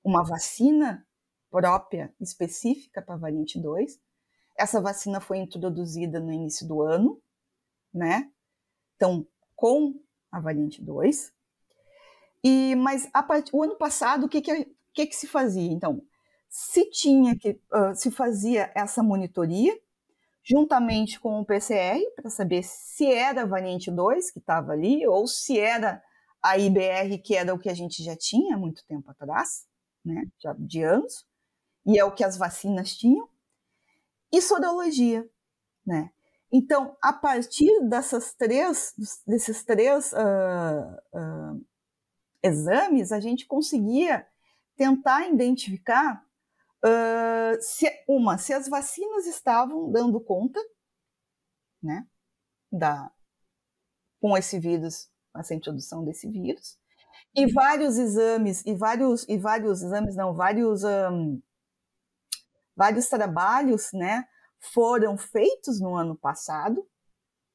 uma 0.03 0.25
vacina 0.25 1.07
própria, 1.51 2.15
específica 2.19 3.03
para 3.03 3.15
a 3.15 3.19
variante 3.19 3.61
2. 3.61 4.01
Essa 4.59 4.81
vacina 4.81 5.21
foi 5.21 5.39
introduzida 5.39 6.19
no 6.19 6.33
início 6.33 6.67
do 6.67 6.81
ano, 6.83 7.21
né, 7.93 8.31
então 8.97 9.27
com 9.57 9.95
a 10.33 10.41
variante 10.41 10.83
2. 10.83 11.33
E 12.43 12.75
mas 12.77 13.09
a 13.13 13.27
o 13.53 13.63
ano 13.63 13.77
passado 13.77 14.27
o 14.27 14.29
que 14.29 14.41
que 14.41 14.67
que 14.95 15.07
que 15.07 15.17
se 15.17 15.27
fazia 15.27 15.71
então? 15.71 16.03
Se 16.49 16.89
tinha 16.91 17.37
que 17.39 17.61
hã, 17.73 17.95
se 17.95 18.11
fazia 18.11 18.73
essa 18.75 19.03
monitoria, 19.03 19.79
juntamente 20.49 21.21
com 21.21 21.41
o 21.41 21.45
PCR, 21.47 22.01
para 22.17 22.31
saber 22.31 22.63
se 22.65 23.13
era 23.13 23.43
a 23.43 23.47
variante 23.47 23.91
2 23.91 24.31
que 24.31 24.39
estava 24.41 24.73
ali 24.73 25.07
ou 25.07 25.27
se 25.29 25.59
era 25.61 26.03
a 26.43 26.59
IBR, 26.59 27.19
que 27.23 27.35
era 27.37 27.55
o 27.55 27.59
que 27.59 27.69
a 27.71 27.75
gente 27.75 28.03
já 28.05 28.17
tinha 28.17 28.57
há 28.57 28.59
muito 28.59 28.85
tempo 28.87 29.11
atrás, 29.11 29.67
né, 30.05 30.25
já 30.41 30.55
de 30.59 30.83
anos, 30.85 31.27
e 31.87 31.99
é 31.99 32.05
o 32.05 32.13
que 32.15 32.25
as 32.25 32.37
vacinas 32.39 32.97
tinham, 32.97 33.29
e 34.33 34.43
sorologia, 34.43 35.29
né. 35.87 36.11
Então, 36.53 36.97
a 37.03 37.13
partir 37.13 37.71
dessas 37.89 38.35
3 38.35 38.95
desses 39.27 39.65
3, 39.65 40.13
hã 40.15 40.99
hã, 41.15 41.61
exames, 42.45 43.13
a 43.13 43.21
gente 43.21 43.47
conseguia 43.47 44.27
tentar 44.77 45.29
identificar, 45.29 46.25
hã, 46.85 47.59
se 47.61 47.87
uma, 48.09 48.39
se 48.39 48.53
as 48.53 48.69
vacinas 48.69 49.27
estavam 49.27 49.91
dando 49.91 50.21
conta, 50.21 50.61
né, 51.83 52.07
da 52.73 53.11
com 54.21 54.37
esse 54.37 54.59
vírus, 54.59 55.09
essa 55.37 55.55
introdução 55.55 56.05
desse 56.05 56.29
vírus, 56.29 56.77
e 57.35 57.47
vários 57.53 57.99
exames 57.99 58.65
e 58.67 58.75
vários 58.75 59.27
e 59.29 59.39
vários 59.39 59.83
exames 59.83 60.17
não, 60.17 60.35
vários, 60.35 60.85
hã, 60.85 61.11
vários 62.77 63.09
trabalhos, 63.09 63.91
né, 63.93 64.27
foram 64.61 65.19
feitos 65.19 65.81
no 65.81 65.95
ano 65.97 66.17
passado, 66.17 66.87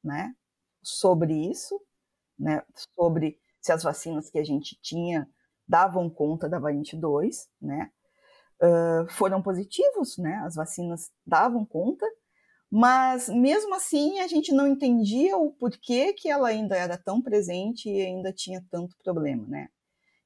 né, 0.03 0.35
sobre 0.83 1.33
isso, 1.51 1.81
né, 2.39 2.63
sobre 2.95 3.39
se 3.61 3.71
as 3.71 3.83
vacinas 3.83 4.29
que 4.29 4.39
a 4.39 4.45
gente 4.45 4.77
tinha 4.81 5.29
davam 5.67 6.09
conta 6.09 6.49
da 6.49 6.59
variante 6.59 6.95
2, 6.97 7.49
né. 7.61 7.91
Foram 9.09 9.41
positivos, 9.41 10.17
né, 10.17 10.41
as 10.45 10.55
vacinas 10.55 11.11
davam 11.25 11.65
conta, 11.65 12.05
mas 12.71 13.29
mesmo 13.29 13.75
assim 13.75 14.19
a 14.19 14.27
gente 14.27 14.53
não 14.53 14.67
entendia 14.67 15.37
o 15.37 15.51
porquê 15.53 16.13
que 16.13 16.29
ela 16.29 16.49
ainda 16.49 16.75
era 16.77 16.97
tão 16.97 17.21
presente 17.21 17.89
e 17.89 18.01
ainda 18.01 18.33
tinha 18.33 18.63
tanto 18.71 18.95
problema, 19.03 19.45
né. 19.47 19.69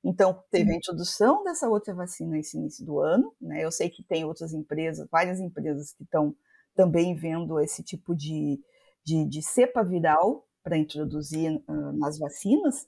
Então 0.04 0.44
teve 0.52 0.72
a 0.74 0.76
introdução 0.78 1.44
dessa 1.44 1.70
outra 1.70 1.94
vacina 1.96 2.32
nesse 2.38 2.58
início 2.58 2.86
do 2.86 3.00
ano, 3.02 3.34
né, 3.42 3.64
eu 3.66 3.72
sei 3.72 3.90
que 3.90 4.04
tem 4.04 4.26
outras 4.26 4.54
empresas, 4.54 5.08
várias 5.12 5.40
empresas 5.42 5.94
que 5.94 6.04
estão 6.04 6.36
também 6.76 7.16
vendo 7.16 7.60
esse 7.62 7.84
tipo 7.84 8.16
de 8.16 8.60
de 9.06 9.26
de 9.26 9.42
cepa 9.44 9.84
viral 9.84 10.48
para 10.64 10.78
introduzir, 10.78 11.64
hã, 11.70 11.94
nas 11.94 12.20
vacinas. 12.20 12.88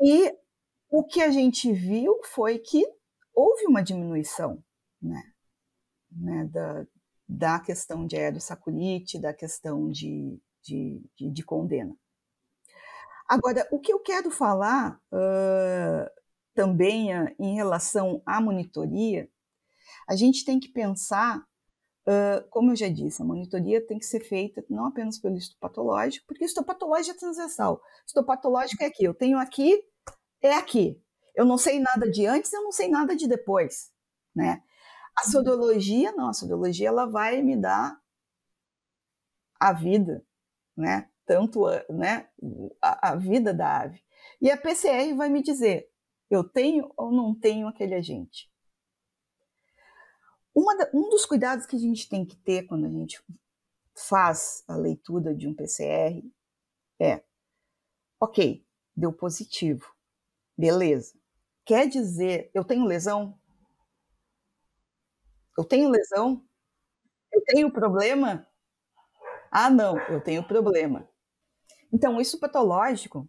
E 0.00 0.34
o 0.90 1.04
que 1.04 1.22
a 1.22 1.30
gente 1.30 1.72
viu 1.72 2.20
foi 2.24 2.58
que 2.58 2.86
houve 3.34 3.66
uma 3.66 3.82
diminuição, 3.82 4.62
né, 5.00 5.22
né, 6.12 6.44
da 6.46 6.86
da 7.28 7.60
questão 7.60 8.06
de 8.06 8.16
aerossaculite, 8.16 9.18
da 9.20 9.34
questão 9.34 9.90
de 9.90 10.40
de 10.62 11.02
de 11.16 11.30
de 11.30 11.42
condena. 11.44 11.96
Agora, 13.28 13.66
o 13.70 13.78
que 13.78 13.92
eu 13.92 14.00
quero 14.00 14.30
falar, 14.30 15.00
hã, 15.12 16.06
também, 16.54 17.12
hã, 17.12 17.28
em 17.38 17.54
relação 17.54 18.20
à 18.26 18.40
monitoria, 18.40 19.28
a 20.08 20.16
gente 20.16 20.44
tem 20.44 20.60
que 20.60 20.68
pensar, 20.70 21.42
hã, 22.08 22.44
como 22.50 22.72
eu 22.72 22.76
já 22.76 22.88
disse, 22.88 23.22
a 23.22 23.24
monitoria 23.24 23.86
tem 23.86 23.98
que 23.98 24.06
ser 24.06 24.20
feita 24.20 24.64
não 24.70 24.86
apenas 24.86 25.18
pelo 25.18 25.36
histopatológico, 25.38 26.26
porque 26.28 26.44
histopatológico 26.44 27.16
é 27.16 27.20
transversal. 27.20 27.82
Histopatológico 28.06 28.82
é 28.84 28.86
aqui, 28.86 29.04
eu 29.04 29.14
tenho 29.14 29.38
aqui, 29.38 29.82
é 30.42 30.54
aqui. 30.56 31.00
Eu 31.34 31.44
não 31.44 31.58
sei 31.58 31.80
nada 31.80 32.10
de 32.10 32.26
antes, 32.26 32.52
eu 32.52 32.62
não 32.62 32.72
sei 32.72 32.88
nada 32.88 33.16
de 33.16 33.26
depois, 33.28 33.90
né. 34.34 34.62
A 35.18 35.28
sorologia 35.28 36.12
não, 36.12 36.28
a 36.28 36.32
sorologia 36.34 36.88
ela 36.88 37.06
vai 37.06 37.42
me 37.42 37.56
dar 37.56 38.00
a 39.60 39.72
vida, 39.72 40.24
né, 40.76 41.08
tanto 41.26 41.66
a 41.66 41.84
né, 41.90 42.28
a 42.80 43.10
a 43.12 43.16
vida 43.16 43.54
da 43.54 43.82
ave. 43.82 44.02
E 44.40 44.50
a 44.50 44.56
PCR 44.56 45.14
vai 45.14 45.28
me 45.28 45.42
dizer, 45.42 45.88
eu 46.30 46.44
tenho 46.44 46.92
ou 46.96 47.12
não 47.12 47.34
tenho 47.34 47.68
aquele 47.68 47.94
agente. 47.94 48.50
Da 50.78 50.90
um 50.92 51.08
dos 51.08 51.24
cuidados 51.24 51.66
que 51.66 51.76
a 51.76 51.78
gente 51.78 52.08
tem 52.08 52.24
que 52.24 52.36
ter 52.36 52.64
quando 52.64 52.86
a 52.86 52.90
gente 52.90 53.22
faz 53.94 54.64
a 54.68 54.76
leitura 54.76 55.34
de 55.34 55.46
um 55.48 55.54
PCR 55.54 56.32
é: 57.00 57.22
"Ok, 58.20 58.64
deu 58.96 59.12
positivo, 59.12 59.86
beleza. 60.56 61.14
Quer 61.64 61.88
dizer 61.88 62.50
eu 62.54 62.64
tenho 62.64 62.84
lesão?" 62.84 63.36
"Eu 65.56 65.64
tenho 65.64 65.88
lesão? 65.88 66.44
Eu 67.32 67.42
tenho 67.46 67.72
problema?" 67.72 68.46
"Ah 69.52 69.70
não, 69.70 69.96
eu 70.08 70.20
tenho 70.20 70.42
problema." 70.46 71.08
Então 71.92 72.16
o 72.16 72.20
histopatológico, 72.20 73.28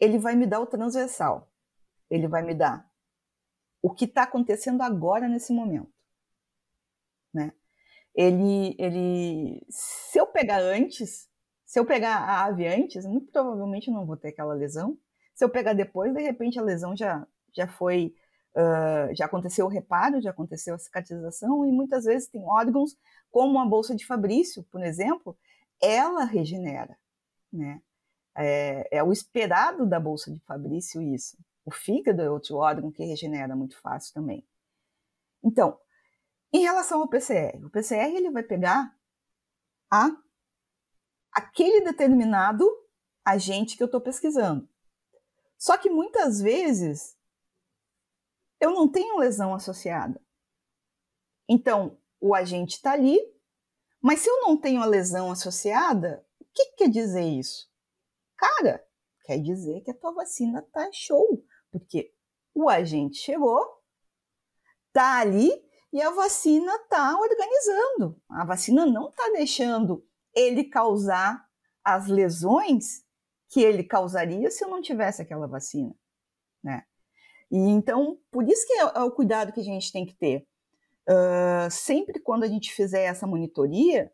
ele 0.00 0.18
vai 0.18 0.36
me 0.36 0.46
dar 0.46 0.60
o 0.60 0.66
transversal, 0.66 1.50
ele 2.10 2.28
vai 2.28 2.42
me 2.42 2.54
dar 2.54 2.90
o 3.82 3.90
que 3.94 4.06
está 4.06 4.24
acontecendo 4.24 4.82
agora 4.82 5.28
nesse 5.28 5.52
momento, 5.52 5.92
né? 7.32 7.52
Ele, 8.14 8.76
ele, 8.78 9.66
se 9.70 10.18
eu 10.18 10.26
pegar 10.28 10.60
antes, 10.60 11.28
se 11.66 11.80
eu 11.80 11.86
pegar 11.86 12.16
a 12.18 12.44
ave 12.46 12.66
antes, 12.68 13.06
muito 13.06 13.30
provavelmente 13.32 13.90
não 13.90 14.06
vou 14.06 14.16
ter 14.16 14.28
aquela 14.30 14.54
lesão. 14.54 14.98
Se 15.34 15.44
eu 15.44 15.50
pegar 15.50 15.74
depois, 15.74 16.14
de 16.14 16.22
repente 16.22 16.58
a 16.58 16.62
lesão 16.62 16.96
já, 16.96 17.26
já 17.54 17.66
foi, 17.66 18.14
uh, 18.54 19.14
já 19.14 19.26
aconteceu 19.26 19.66
o 19.66 19.68
reparo, 19.68 20.20
já 20.20 20.30
aconteceu 20.30 20.74
a 20.74 20.78
cicatrização, 20.78 21.66
e 21.66 21.72
muitas 21.72 22.04
vezes 22.04 22.28
tem 22.28 22.42
órgãos, 22.44 22.96
como 23.30 23.58
a 23.58 23.66
bolsa 23.66 23.94
de 23.94 24.06
Fabrício, 24.06 24.62
por 24.64 24.82
exemplo, 24.82 25.36
ela 25.80 26.24
regenera, 26.24 26.98
né? 27.52 27.80
É, 28.36 28.98
é 28.98 29.02
o 29.02 29.12
esperado 29.12 29.86
da 29.86 29.98
bolsa 29.98 30.32
de 30.32 30.38
Fabrício 30.40 31.02
isso. 31.02 31.36
O 31.64 31.70
fígado 31.70 32.22
é 32.22 32.30
outro 32.30 32.56
órgão 32.56 32.90
que 32.90 33.04
regenera 33.04 33.56
muito 33.56 33.78
fácil 33.80 34.14
também. 34.14 34.46
Então, 35.42 35.78
em 36.52 36.62
relação 36.62 37.00
ao 37.00 37.08
PCR, 37.08 37.64
o 37.64 37.70
PCR 37.70 38.14
ele 38.14 38.30
vai 38.30 38.42
pegar 38.42 38.94
a 39.90 40.10
aquele 41.32 41.80
determinado 41.82 42.68
agente 43.24 43.76
que 43.76 43.82
eu 43.82 43.86
estou 43.86 44.00
pesquisando. 44.00 44.68
Só 45.56 45.76
que 45.76 45.88
muitas 45.88 46.40
vezes 46.40 47.16
eu 48.60 48.72
não 48.72 48.90
tenho 48.90 49.18
lesão 49.18 49.54
associada. 49.54 50.20
Então, 51.48 51.98
o 52.20 52.34
agente 52.34 52.76
está 52.76 52.92
ali, 52.92 53.18
mas 54.00 54.20
se 54.20 54.28
eu 54.28 54.40
não 54.42 54.56
tenho 54.56 54.82
a 54.82 54.86
lesão 54.86 55.30
associada, 55.30 56.24
o 56.38 56.44
que, 56.52 56.66
que 56.66 56.76
quer 56.76 56.90
dizer 56.90 57.24
isso? 57.24 57.68
Cara, 58.36 58.86
quer 59.24 59.38
dizer 59.38 59.80
que 59.82 59.90
a 59.90 59.96
tua 59.96 60.12
vacina 60.12 60.62
tá 60.72 60.88
show, 60.92 61.44
porque 61.70 62.14
o 62.54 62.68
agente 62.68 63.18
chegou, 63.18 63.60
tá 64.92 65.18
ali 65.18 65.50
e 65.92 66.00
a 66.00 66.10
vacina 66.10 66.78
tá 66.88 67.18
organizando. 67.18 68.20
A 68.28 68.44
vacina 68.44 68.86
não 68.86 69.10
tá 69.10 69.30
deixando 69.32 70.06
ele 70.34 70.64
causar 70.64 71.44
as 71.84 72.06
lesões 72.06 73.04
que 73.48 73.60
ele 73.60 73.82
causaria 73.82 74.50
se 74.50 74.64
eu 74.64 74.68
não 74.68 74.80
tivesse 74.80 75.20
aquela 75.20 75.48
vacina, 75.48 75.94
né? 76.62 76.86
E 77.50 77.58
então, 77.58 78.18
por 78.30 78.48
isso 78.48 78.66
que 78.66 78.74
é, 78.74 78.80
é 78.80 79.02
o 79.02 79.10
cuidado 79.10 79.52
que 79.52 79.60
a 79.60 79.64
gente 79.64 79.92
tem 79.92 80.06
que 80.06 80.14
ter. 80.14 80.46
Uh, 81.08 81.70
sempre 81.70 82.20
quando 82.20 82.44
a 82.44 82.48
gente 82.48 82.72
fizer 82.72 83.04
essa 83.04 83.26
monitoria, 83.26 84.12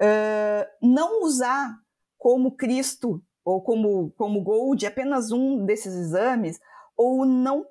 uh, 0.00 0.86
não 0.86 1.22
usar 1.22 1.74
como 2.18 2.56
Cristo 2.56 3.22
ou 3.44 3.62
como, 3.62 4.10
como 4.12 4.42
Gold 4.42 4.86
apenas 4.86 5.32
um 5.32 5.64
desses 5.64 5.94
exames, 5.94 6.60
ou 6.96 7.24
não 7.24 7.66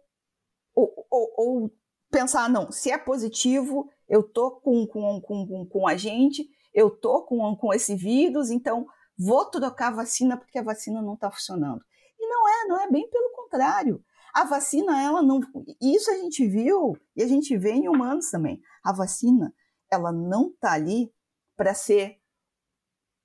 ou, 0.74 1.06
ou, 1.10 1.34
ou 1.38 1.72
pensar, 2.10 2.50
não, 2.50 2.72
se 2.72 2.92
é 2.92 2.98
positivo, 2.98 3.90
eu 4.08 4.24
tô 4.24 4.52
com, 4.52 4.88
com, 4.88 5.22
com, 5.22 5.66
com 5.66 5.88
a 5.88 5.96
gente, 5.96 6.48
eu 6.74 6.90
tô 6.90 7.24
com, 7.24 7.56
com 7.56 7.74
esse 7.74 7.96
vírus, 7.96 8.50
então 8.50 8.88
vou 9.18 9.46
trocar 9.46 9.92
vacina 9.92 10.38
porque 10.38 10.58
a 10.58 10.64
vacina 10.64 11.02
não 11.02 11.14
está 11.14 11.30
funcionando. 11.30 11.84
E 12.18 12.28
não 12.28 12.48
é, 12.48 12.68
não 12.68 12.80
é 12.82 12.90
bem 12.90 13.10
pelo 13.10 13.32
contrário. 13.32 14.04
A 14.34 14.46
vacina, 14.46 15.02
ela 15.02 15.22
não. 15.22 15.40
Isso 15.82 16.12
a 16.12 16.16
gente 16.16 16.48
viu 16.48 16.98
e 17.16 17.24
a 17.24 17.28
gente 17.28 17.58
vê 17.58 17.72
em 17.72 17.90
humanos 17.90 18.30
também. 18.30 18.62
A 18.84 18.94
vacina, 18.94 19.54
ela 19.92 20.12
não 20.12 20.50
está 20.50 20.74
ali 20.74 21.12
para 21.56 21.74
ser 21.74 22.20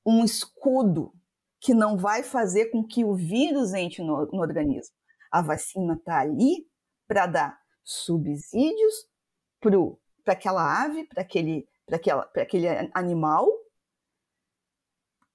um 0.05 0.25
escudo 0.25 1.13
que 1.61 1.73
não 1.73 1.97
vai 1.97 2.23
fazer 2.23 2.67
com 2.67 2.85
que 2.85 3.05
o 3.05 3.15
vírus 3.15 3.73
entre 3.73 4.03
no, 4.03 4.27
no 4.27 4.41
organismo. 4.41 4.95
A 5.31 5.41
vacina 5.41 5.95
está 5.95 6.21
ali 6.21 6.69
para 7.07 7.27
dar 7.27 7.59
subsídios 7.83 9.09
para 9.61 10.33
aquela 10.35 10.85
ave, 10.85 11.05
para 11.05 11.23
aquele, 11.23 11.67
aquele 12.37 12.69
animal 12.93 13.49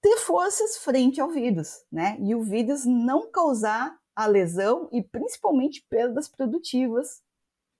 ter 0.01 0.17
forças 0.17 0.77
frente 0.77 1.19
ao 1.19 1.29
vírus, 1.29 1.83
né? 1.91 2.17
E 2.21 2.33
o 2.33 2.43
vírus 2.43 2.85
não 2.85 3.29
causar 3.29 3.98
a 4.19 4.25
lesão 4.25 4.89
e 4.91 5.01
principalmente 5.01 5.85
perdas 5.89 6.27
produtivas 6.27 7.23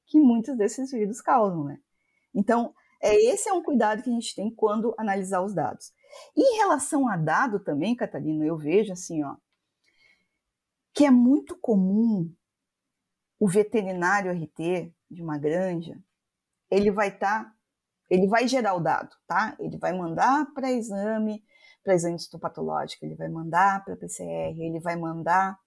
que 0.06 0.18
muitos 0.18 0.56
desses 0.56 0.90
vírus 0.90 1.20
causam, 1.20 1.66
né? 1.66 1.82
Então, 2.34 2.74
é, 3.02 3.14
esse 3.14 3.50
é 3.50 3.54
um 3.54 3.62
cuidado 3.62 4.02
que 4.02 4.10
a 4.10 4.14
gente 4.14 4.34
tem 4.34 4.50
quando 4.50 4.96
analisar 4.98 5.42
os 5.42 5.54
dados. 5.54 5.92
Em 6.38 6.56
relação 6.56 7.10
a 7.10 7.18
dado 7.18 7.60
também, 7.60 7.94
Catarina, 7.94 8.46
eu 8.46 8.58
vejo 8.58 8.94
assim, 8.94 9.22
ó, 9.22 9.36
que 10.94 11.04
é 11.04 11.12
muito 11.12 11.58
comum 11.58 12.34
o 13.38 13.46
veterinário 13.46 14.32
RT 14.32 14.94
de 15.12 15.22
uma 15.22 15.38
granja, 15.38 16.02
ele 16.72 16.90
vai 16.90 17.10
estar, 17.10 17.44
tá, 17.44 17.56
ele 18.10 18.28
vai 18.28 18.48
gerar 18.48 18.76
o 18.76 18.80
dado, 18.80 19.14
tá? 19.28 19.58
Ele 19.60 19.78
vai 19.78 19.92
mandar 19.92 20.46
para 20.54 20.72
exame, 20.72 21.44
para 21.84 21.96
exame 21.96 22.16
histopatológico, 22.16 23.04
ele 23.06 23.16
vai 23.16 23.28
mandar 23.28 23.84
para 23.84 23.98
PCR, 23.98 24.58
ele 24.58 24.80
vai 24.80 24.96
mandar 24.96 25.60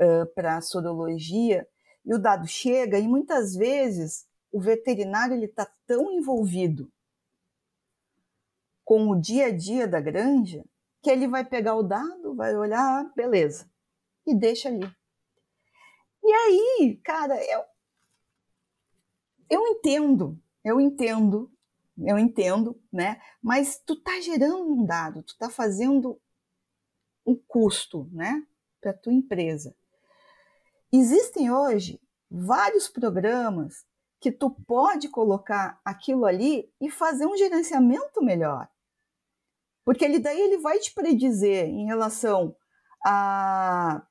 uh, 0.00 0.26
para 0.34 0.60
sorologia, 0.60 1.66
e 2.04 2.14
o 2.14 2.18
dado 2.18 2.46
chega 2.46 2.98
e 2.98 3.06
muitas 3.06 3.54
vezes 3.54 4.26
o 4.50 4.60
veterinário 4.60 5.34
ele 5.34 5.46
está 5.46 5.70
tão 5.86 6.10
envolvido 6.12 6.90
com 8.84 9.08
o 9.10 9.20
dia 9.20 9.46
a 9.46 9.56
dia 9.56 9.86
da 9.86 10.00
granja 10.00 10.64
que 11.02 11.10
ele 11.10 11.28
vai 11.28 11.44
pegar 11.44 11.76
o 11.76 11.82
dado, 11.82 12.34
vai 12.34 12.54
olhar, 12.56 12.80
ah, 12.80 13.12
beleza, 13.14 13.70
e 14.26 14.34
deixa 14.34 14.68
ali. 14.68 14.90
E 16.22 16.32
aí, 16.32 17.00
cara, 17.02 17.34
eu, 17.42 17.64
eu 19.48 19.66
entendo, 19.68 20.38
eu 20.62 20.80
entendo, 20.80 21.50
eu 21.96 22.18
entendo, 22.18 22.80
né? 22.92 23.20
Mas 23.42 23.78
tu 23.78 23.96
tá 23.96 24.20
gerando 24.20 24.72
um 24.72 24.84
dado, 24.84 25.22
tu 25.22 25.36
tá 25.38 25.48
fazendo 25.48 26.20
um 27.24 27.34
custo, 27.34 28.08
né, 28.12 28.46
para 28.80 28.92
tua 28.92 29.12
empresa. 29.12 29.74
Existem 30.92 31.50
hoje 31.50 32.00
vários 32.30 32.88
programas 32.88 33.84
que 34.20 34.30
tu 34.30 34.50
pode 34.50 35.08
colocar 35.08 35.80
aquilo 35.84 36.26
ali 36.26 36.70
e 36.80 36.90
fazer 36.90 37.26
um 37.26 37.36
gerenciamento 37.36 38.22
melhor. 38.22 38.68
Porque 39.84 40.04
ele 40.04 40.18
daí 40.18 40.40
ele 40.40 40.58
vai 40.58 40.78
te 40.78 40.92
predizer 40.92 41.66
em 41.66 41.86
relação 41.86 42.54
a 43.04 44.02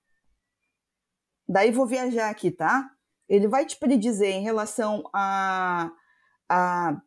Daí 1.50 1.72
vou 1.72 1.88
viajar 1.88 2.30
aqui, 2.30 2.52
tá? 2.52 2.92
Ele 3.28 3.48
vai 3.48 3.66
te 3.66 3.76
predizer 3.76 4.36
em 4.36 4.44
relação 4.44 5.04
a, 5.12 5.92
a 6.48 7.02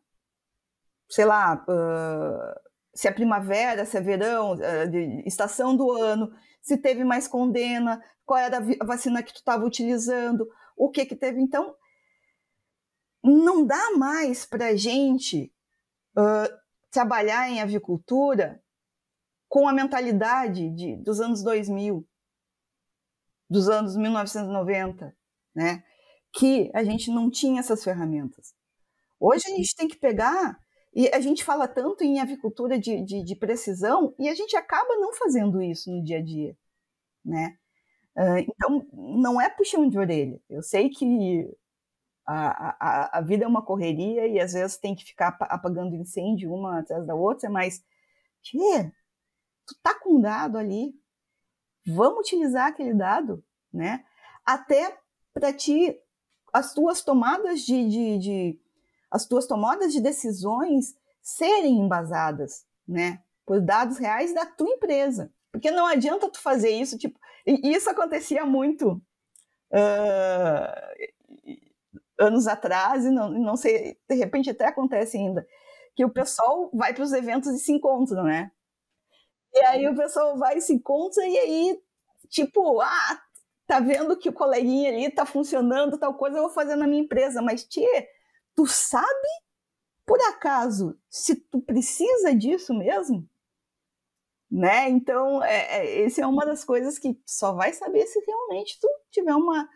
sei 1.09 1.23
lá, 1.23 1.63
uh, 1.63 2.59
se 2.93 3.07
é 3.07 3.11
primavera, 3.11 3.85
se 3.85 3.97
é 3.97 4.01
verão, 4.01 4.55
uh, 4.55 4.57
estação 5.25 5.77
do 5.77 5.89
ano, 5.93 6.29
se 6.63 6.77
teve 6.77 7.03
mais 7.03 7.27
condena, 7.27 8.01
qual 8.25 8.39
era 8.39 8.57
a 8.57 8.85
vacina 8.85 9.21
que 9.21 9.33
tu 9.33 9.37
estava 9.37 9.65
utilizando, 9.65 10.49
o 10.77 10.89
que 10.89 11.05
que 11.05 11.15
teve. 11.15 11.41
Então, 11.41 11.75
não 13.21 13.65
dá 13.65 13.91
mais 13.97 14.45
para 14.45 14.67
a 14.67 14.75
gente 14.75 15.53
uh, 16.17 16.57
trabalhar 16.89 17.49
em 17.49 17.61
avicultura 17.61 18.63
com 19.49 19.67
a 19.67 19.73
mentalidade 19.73 20.69
de, 20.69 20.95
dos 21.03 21.19
anos 21.19 21.43
2000 21.43 22.07
dos 23.49 23.69
anos 23.69 23.95
1990, 23.95 25.15
né? 25.53 25.83
Que 26.33 26.71
a 26.73 26.83
gente 26.83 27.11
não 27.11 27.29
tinha 27.29 27.59
essas 27.59 27.83
ferramentas. 27.83 28.55
Hoje 29.19 29.43
a 29.45 29.55
gente 29.55 29.75
tem 29.75 29.87
que 29.87 29.97
pegar 29.97 30.57
e 30.95 31.09
a 31.09 31.19
gente 31.19 31.43
fala 31.43 31.67
tanto 31.67 32.03
em 32.03 32.19
avicultura 32.19 32.77
de, 32.77 33.01
de, 33.01 33.23
de 33.23 33.35
precisão 33.35 34.13
e 34.19 34.29
a 34.29 34.35
gente 34.35 34.55
acaba 34.55 34.95
não 34.97 35.13
fazendo 35.13 35.61
isso 35.61 35.91
no 35.91 36.03
dia 36.03 36.19
a 36.19 36.21
dia, 36.21 36.57
né? 37.25 37.57
Uh, 38.15 38.37
então, 38.37 38.87
não 38.93 39.41
é 39.41 39.49
puxão 39.49 39.89
de 39.89 39.97
orelha. 39.97 40.39
Eu 40.47 40.61
sei 40.61 40.89
que 40.89 41.51
a, 42.25 42.75
a, 42.79 43.17
a 43.17 43.21
vida 43.21 43.43
é 43.43 43.47
uma 43.47 43.65
correria 43.65 44.27
e 44.27 44.39
às 44.39 44.53
vezes 44.53 44.77
tem 44.77 44.95
que 44.95 45.03
ficar 45.03 45.35
apagando 45.41 45.95
incêndio 45.95 46.53
uma 46.53 46.79
atrás 46.79 47.05
da 47.07 47.15
outra, 47.15 47.49
mas, 47.49 47.83
tchê, 48.43 48.91
tu 49.65 49.75
tá 49.81 49.99
com 49.99 50.17
um 50.17 50.21
dado 50.21 50.57
ali, 50.57 50.93
vamos 51.87 52.19
utilizar 52.19 52.67
aquele 52.67 52.93
dado, 52.93 53.43
né? 53.73 54.05
Até 54.45 54.97
para 55.33 55.51
ti 55.51 55.99
as 56.53 56.73
tuas 56.73 57.03
tomadas 57.03 57.61
de, 57.61 57.89
de, 57.89 58.17
de, 58.19 58.61
as 59.13 59.27
tuas 59.27 59.45
tomadas 59.45 59.93
de 59.93 60.01
decisões 60.01 60.95
serem 61.21 61.77
embasadas, 61.77 62.65
né? 62.87 63.21
Por 63.45 63.61
dados 63.61 63.99
reais 63.99 64.33
da 64.33 64.45
tua 64.45 64.69
empresa, 64.69 65.31
porque 65.51 65.69
não 65.69 65.85
adianta 65.85 66.29
tu 66.29 66.41
fazer 66.41 66.71
isso 66.71 66.97
tipo 66.97 67.19
e 67.45 67.75
isso 67.75 67.89
acontecia 67.89 68.43
muito 68.45 69.01
uh, 69.71 70.73
anos 72.17 72.47
atrás 72.47 73.05
e 73.05 73.11
não, 73.11 73.29
não 73.29 73.55
sei 73.55 73.97
de 74.09 74.15
repente 74.15 74.49
até 74.49 74.65
acontece 74.65 75.17
ainda 75.17 75.45
que 75.95 76.03
o 76.03 76.09
pessoal 76.09 76.71
vai 76.73 76.91
para 76.91 77.03
os 77.03 77.13
eventos 77.13 77.53
e 77.53 77.59
se 77.59 77.71
encontra, 77.71 78.23
né? 78.23 78.51
E 79.53 79.63
aí 79.65 79.87
o 79.87 79.95
pessoal 79.95 80.35
vai 80.37 80.57
e 80.57 80.61
se 80.61 80.73
encontra 80.73 81.23
e 81.27 81.37
aí, 81.37 81.79
tipo, 82.29 82.81
ah, 82.81 83.21
tá 83.67 83.79
vendo 83.79 84.17
que 84.17 84.29
o 84.29 84.33
coleguinha 84.33 84.89
ali 84.89 85.11
tá 85.11 85.25
funcionando, 85.25 85.99
tal 85.99 86.15
coisa, 86.15 86.37
eu 86.37 86.43
vou 86.43 86.51
fazer 86.51 86.75
na 86.75 86.87
minha 86.87 87.03
empresa. 87.03 87.41
Mas, 87.41 87.63
Tchê, 87.63 88.09
tu 88.55 88.65
sabe, 88.65 89.27
por 90.05 90.19
acaso, 90.21 90.97
se 91.09 91.35
tu 91.35 91.61
precisa 91.61 92.35
disso 92.35 92.73
mesmo? 92.73 93.27
Né? 94.49 94.89
Então, 94.89 95.43
é, 95.43 95.79
é, 95.79 96.05
essa 96.05 96.21
é 96.21 96.27
uma 96.27 96.45
das 96.45 96.63
coisas 96.63 96.99
que 96.99 97.19
só 97.25 97.53
vai 97.53 97.73
saber 97.73 98.05
se 98.05 98.19
realmente 98.19 98.79
tu 98.79 98.87
tiver 99.09 99.33
uma, 99.33 99.67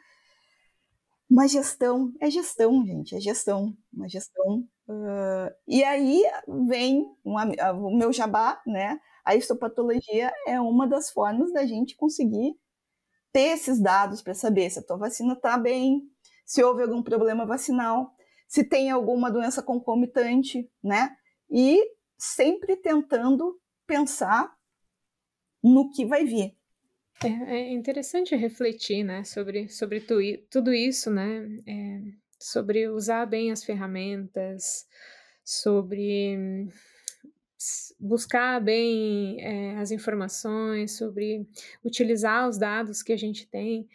uma 1.29 1.47
gestão. 1.47 2.13
É 2.21 2.29
gestão, 2.29 2.85
gente, 2.85 3.15
é 3.15 3.19
gestão. 3.19 3.75
Uma 3.91 4.07
gestão. 4.07 4.67
Uh, 4.87 5.51
e 5.67 5.83
aí 5.83 6.23
vem 6.67 7.05
uma, 7.25 7.45
o 7.73 7.97
meu 7.97 8.13
jabá, 8.13 8.61
né? 8.67 8.99
A 9.25 9.35
histopatologia 9.35 10.31
é 10.45 10.61
uma 10.61 10.87
das 10.87 11.09
formas 11.09 11.51
da 11.51 11.65
gente 11.65 11.97
conseguir 11.97 12.55
ter 13.33 13.49
esses 13.49 13.79
dados 13.81 14.21
para 14.21 14.33
saber 14.33 14.69
se 14.69 14.79
a 14.79 14.83
tua 14.83 14.97
vacina 14.97 15.33
está 15.33 15.57
bem, 15.57 16.01
se 16.45 16.63
houve 16.63 16.83
algum 16.83 17.03
problema 17.03 17.45
vacinal, 17.45 18.15
se 18.47 18.63
tem 18.63 18.89
alguma 18.89 19.31
doença 19.31 19.61
concomitante, 19.61 20.69
né? 20.83 21.15
E 21.49 21.79
sempre 22.17 22.75
tentando 22.75 23.59
pensar 23.85 24.55
no 25.63 25.89
que 25.91 26.05
vai 26.05 26.25
vir. 26.25 26.55
É, 27.23 27.55
é 27.55 27.71
interessante 27.71 28.35
refletir, 28.35 29.03
né, 29.03 29.23
sobre, 29.23 29.67
sobre 29.69 29.99
tu, 29.99 30.19
tudo 30.51 30.71
isso, 30.71 31.09
né, 31.09 31.47
é, 31.65 32.01
sobre 32.39 32.87
usar 32.87 33.25
bem 33.25 33.51
as 33.51 33.63
ferramentas, 33.63 34.87
sobre 35.43 36.67
buscar 37.99 38.61
bem 38.61 39.41
é, 39.41 39.77
as 39.77 39.89
informações, 39.89 40.95
sobre 40.95 41.47
utilizar 41.83 42.47
os 42.47 42.57
dados 42.57 43.01
que 43.01 43.11
a 43.11 43.17
gente 43.17 43.47
tem. 43.47 43.87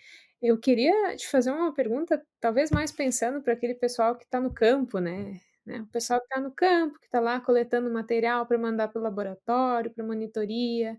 Eu 0.42 0.58
queria 0.58 1.16
te 1.16 1.28
fazer 1.28 1.52
uma 1.52 1.72
pergunta, 1.72 2.20
talvez 2.40 2.70
mais 2.70 2.90
pensando 2.90 3.40
para 3.40 3.52
aquele 3.52 3.74
pessoal 3.74 4.16
que 4.16 4.24
está 4.24 4.40
no 4.40 4.52
campo, 4.52 4.98
né? 4.98 5.40
né? 5.64 5.80
O 5.82 5.86
pessoal 5.86 6.18
que 6.18 6.26
está 6.26 6.40
no 6.40 6.50
campo, 6.50 6.98
que 6.98 7.06
está 7.06 7.20
lá 7.20 7.40
coletando 7.40 7.88
material 7.88 8.44
para 8.44 8.58
mandar 8.58 8.88
para 8.88 8.98
o 8.98 9.02
laboratório, 9.02 9.92
para 9.92 10.04
monitoria. 10.04 10.98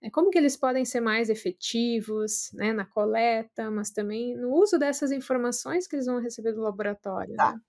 Né? 0.00 0.10
Como 0.10 0.30
que 0.30 0.38
eles 0.38 0.56
podem 0.56 0.84
ser 0.84 1.00
mais 1.00 1.28
efetivos 1.28 2.50
né, 2.54 2.72
na 2.72 2.84
coleta, 2.84 3.68
mas 3.68 3.90
também 3.90 4.36
no 4.36 4.54
uso 4.54 4.78
dessas 4.78 5.10
informações 5.10 5.88
que 5.88 5.96
eles 5.96 6.06
vão 6.06 6.20
receber 6.20 6.52
do 6.52 6.60
laboratório? 6.60 7.34
Tá. 7.34 7.52
Né? 7.52 7.60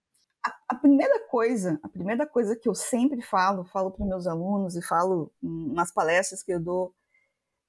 a, 0.69 0.75
primeira 0.75 1.27
coisa, 1.27 1.79
a 1.81 1.89
primeira 1.89 2.27
coisa 2.27 2.55
que 2.55 2.69
eu 2.69 2.75
sempre 2.75 3.21
falo, 3.21 3.65
falo 3.65 3.91
para 3.91 4.05
meus 4.05 4.27
alunos 4.27 4.75
e 4.75 4.81
falo 4.81 5.33
nas 5.41 5.91
palestras 5.91 6.43
que 6.43 6.53
eu 6.53 6.59
dou, 6.59 6.93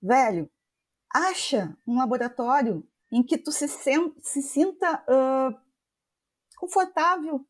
velho, 0.03 0.51
acha 1.11 1.75
um 1.87 1.97
laboratório 1.97 2.87
em 3.11 3.23
que 3.23 3.39
tu 3.39 3.53
se, 3.53 3.69
sen, 3.69 4.13
se 4.21 4.43
sinta 4.43 5.05
uh, 5.09 5.57
confortável 6.59 7.47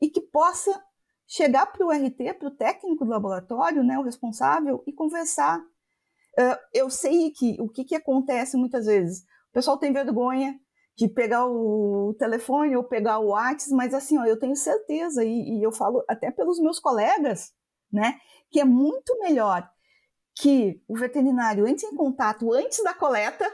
e 0.00 0.08
que 0.08 0.20
possa 0.20 0.82
chegar 1.26 1.66
para 1.66 1.86
o 1.86 1.90
RT, 1.90 2.34
para 2.38 2.48
o 2.48 2.56
técnico 2.56 3.04
do 3.04 3.10
laboratório, 3.10 3.82
né, 3.82 3.98
o 3.98 4.02
responsável, 4.02 4.82
e 4.86 4.92
conversar. 4.92 5.60
Uh, 6.38 6.58
eu 6.72 6.90
sei 6.90 7.30
que 7.30 7.56
o 7.60 7.68
que, 7.68 7.84
que 7.84 7.94
acontece 7.94 8.56
muitas 8.56 8.86
vezes, 8.86 9.22
o 9.50 9.52
pessoal 9.52 9.78
tem 9.78 9.92
vergonha 9.92 10.58
de 10.96 11.08
pegar 11.08 11.46
o 11.46 12.14
telefone 12.18 12.76
ou 12.76 12.84
pegar 12.84 13.18
o 13.18 13.28
WhatsApp, 13.28 13.74
mas 13.74 13.94
assim, 13.94 14.18
ó, 14.18 14.24
eu 14.24 14.38
tenho 14.38 14.54
certeza, 14.54 15.24
e, 15.24 15.58
e, 15.58 15.62
eu 15.62 15.72
falo 15.72 16.04
até 16.08 16.30
pelos 16.30 16.60
meus 16.60 16.78
colegas, 16.78 17.52
né, 17.92 18.18
que 18.50 18.60
é 18.60 18.64
muito 18.64 19.18
melhor 19.20 19.68
que 20.36 20.80
o 20.88 20.96
veterinário 20.96 21.66
entre 21.66 21.86
em 21.86 21.94
contato 21.94 22.52
antes 22.52 22.82
da 22.82 22.94
coleta, 22.94 23.44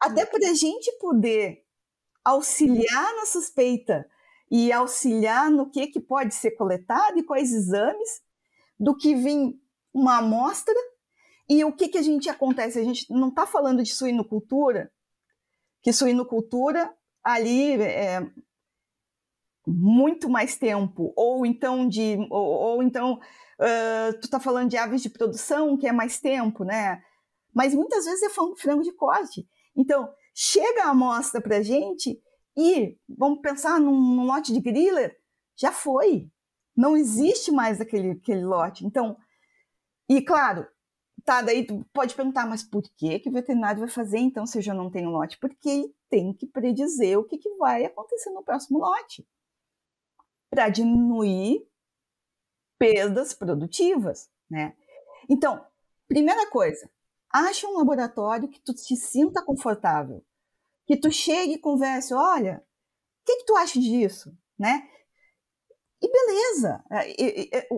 até 0.00 0.24
para 0.24 0.48
a 0.48 0.54
gente 0.54 0.90
poder 0.98 1.62
auxiliar 2.24 3.14
na 3.16 3.26
suspeita 3.26 4.08
e 4.50 4.72
auxiliar 4.72 5.50
no 5.50 5.70
que, 5.70 5.86
que 5.86 6.00
pode 6.00 6.34
ser 6.34 6.52
coletado 6.52 7.18
e 7.18 7.22
quais 7.22 7.52
exames, 7.52 8.22
do 8.78 8.96
que 8.96 9.14
vir 9.14 9.54
uma 9.92 10.18
amostra. 10.18 10.74
E 11.48 11.64
o 11.64 11.72
que, 11.72 11.88
que 11.88 11.98
a 11.98 12.02
gente 12.02 12.28
acontece? 12.28 12.78
A 12.78 12.84
gente 12.84 13.12
não 13.12 13.28
está 13.28 13.46
falando 13.46 13.82
de 13.82 13.94
suinocultura, 13.94 14.90
que 15.82 15.92
suinocultura 15.92 16.92
ali 17.22 17.80
é 17.82 18.26
muito 19.66 20.28
mais 20.28 20.56
tempo, 20.56 21.12
ou 21.14 21.44
então 21.44 21.86
de, 21.88 22.16
ou, 22.30 22.46
ou 22.46 22.82
então 22.82 23.14
uh, 23.14 24.12
tu 24.20 24.24
está 24.24 24.40
falando 24.40 24.70
de 24.70 24.76
aves 24.76 25.02
de 25.02 25.10
produção 25.10 25.76
que 25.76 25.86
é 25.86 25.92
mais 25.92 26.18
tempo, 26.18 26.64
né? 26.64 27.02
Mas 27.54 27.74
muitas 27.74 28.04
vezes 28.04 28.22
é 28.22 28.30
frango 28.30 28.82
de 28.82 28.92
corte. 28.92 29.46
Então 29.80 30.12
chega 30.34 30.84
a 30.84 30.90
amostra 30.90 31.40
para 31.40 31.62
gente 31.62 32.20
e 32.56 32.98
vamos 33.08 33.40
pensar 33.40 33.80
num, 33.80 33.98
num, 34.16 34.26
lote 34.26 34.52
de 34.52 34.60
griller, 34.60 35.18
já 35.56 35.72
foi, 35.72 36.30
não 36.76 36.96
existe 36.96 37.50
mais 37.50 37.80
aquele, 37.80 38.12
aquele 38.12 38.44
lote. 38.44 38.84
Então, 38.84 39.16
e 40.08 40.20
claro, 40.20 40.66
Tá, 41.24 41.42
daí 41.42 41.64
tu 41.66 41.84
pode 41.92 42.14
perguntar, 42.14 42.46
mas 42.46 42.62
por 42.62 42.82
que, 42.96 43.18
que 43.18 43.28
o 43.28 43.32
veterinário 43.32 43.80
vai 43.80 43.88
fazer 43.88 44.18
então 44.18 44.46
se 44.46 44.58
eu 44.58 44.62
já 44.62 44.72
não 44.72 44.90
tenho 44.90 45.10
lote? 45.10 45.38
Porque 45.38 45.68
ele 45.68 45.94
tem 46.08 46.32
que 46.32 46.46
predizer 46.46 47.18
o 47.18 47.24
que, 47.24 47.38
que 47.38 47.54
vai 47.56 47.84
acontecer 47.84 48.30
no 48.30 48.42
próximo 48.42 48.78
lote 48.78 49.26
para 50.48 50.68
diminuir 50.68 51.66
perdas 52.78 53.34
produtivas, 53.34 54.30
né? 54.50 54.74
Então, 55.28 55.64
primeira 56.08 56.50
coisa, 56.50 56.90
acha 57.32 57.66
um 57.66 57.78
laboratório 57.78 58.48
que 58.48 58.60
tu 58.60 58.76
se 58.76 58.96
sinta 58.96 59.44
confortável, 59.44 60.24
que 60.86 60.96
tu 60.96 61.10
chegue 61.10 61.54
e 61.54 61.58
converse, 61.58 62.12
olha, 62.12 62.64
o 63.22 63.24
que, 63.24 63.36
que 63.36 63.44
tu 63.44 63.56
acha 63.56 63.78
disso, 63.78 64.36
né? 64.58 64.88
E 66.02 66.10
beleza. 66.10 66.82
É, 66.90 67.68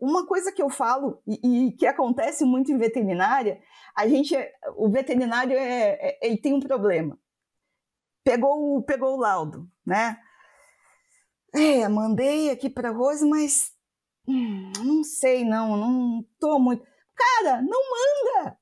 uma 0.00 0.26
coisa 0.26 0.52
que 0.52 0.62
eu 0.62 0.70
falo 0.70 1.20
e 1.26 1.72
que 1.72 1.86
acontece 1.86 2.44
muito 2.44 2.70
em 2.70 2.78
veterinária, 2.78 3.60
a 3.96 4.06
gente, 4.06 4.34
o 4.76 4.88
veterinário 4.88 5.56
é, 5.58 5.98
é, 6.00 6.18
ele 6.22 6.38
tem 6.38 6.54
um 6.54 6.60
problema. 6.60 7.18
Pegou, 8.24 8.82
pegou 8.84 9.16
o 9.16 9.20
laudo, 9.20 9.68
né? 9.84 10.16
É, 11.54 11.88
mandei 11.88 12.50
aqui 12.50 12.70
para 12.70 12.90
Rose, 12.90 13.28
mas 13.28 13.72
hum, 14.26 14.72
não 14.78 15.02
sei, 15.02 15.44
não, 15.44 15.76
não 15.76 16.24
tô 16.38 16.58
muito. 16.58 16.84
Cara, 17.14 17.60
não 17.60 17.80
manda! 17.90 18.61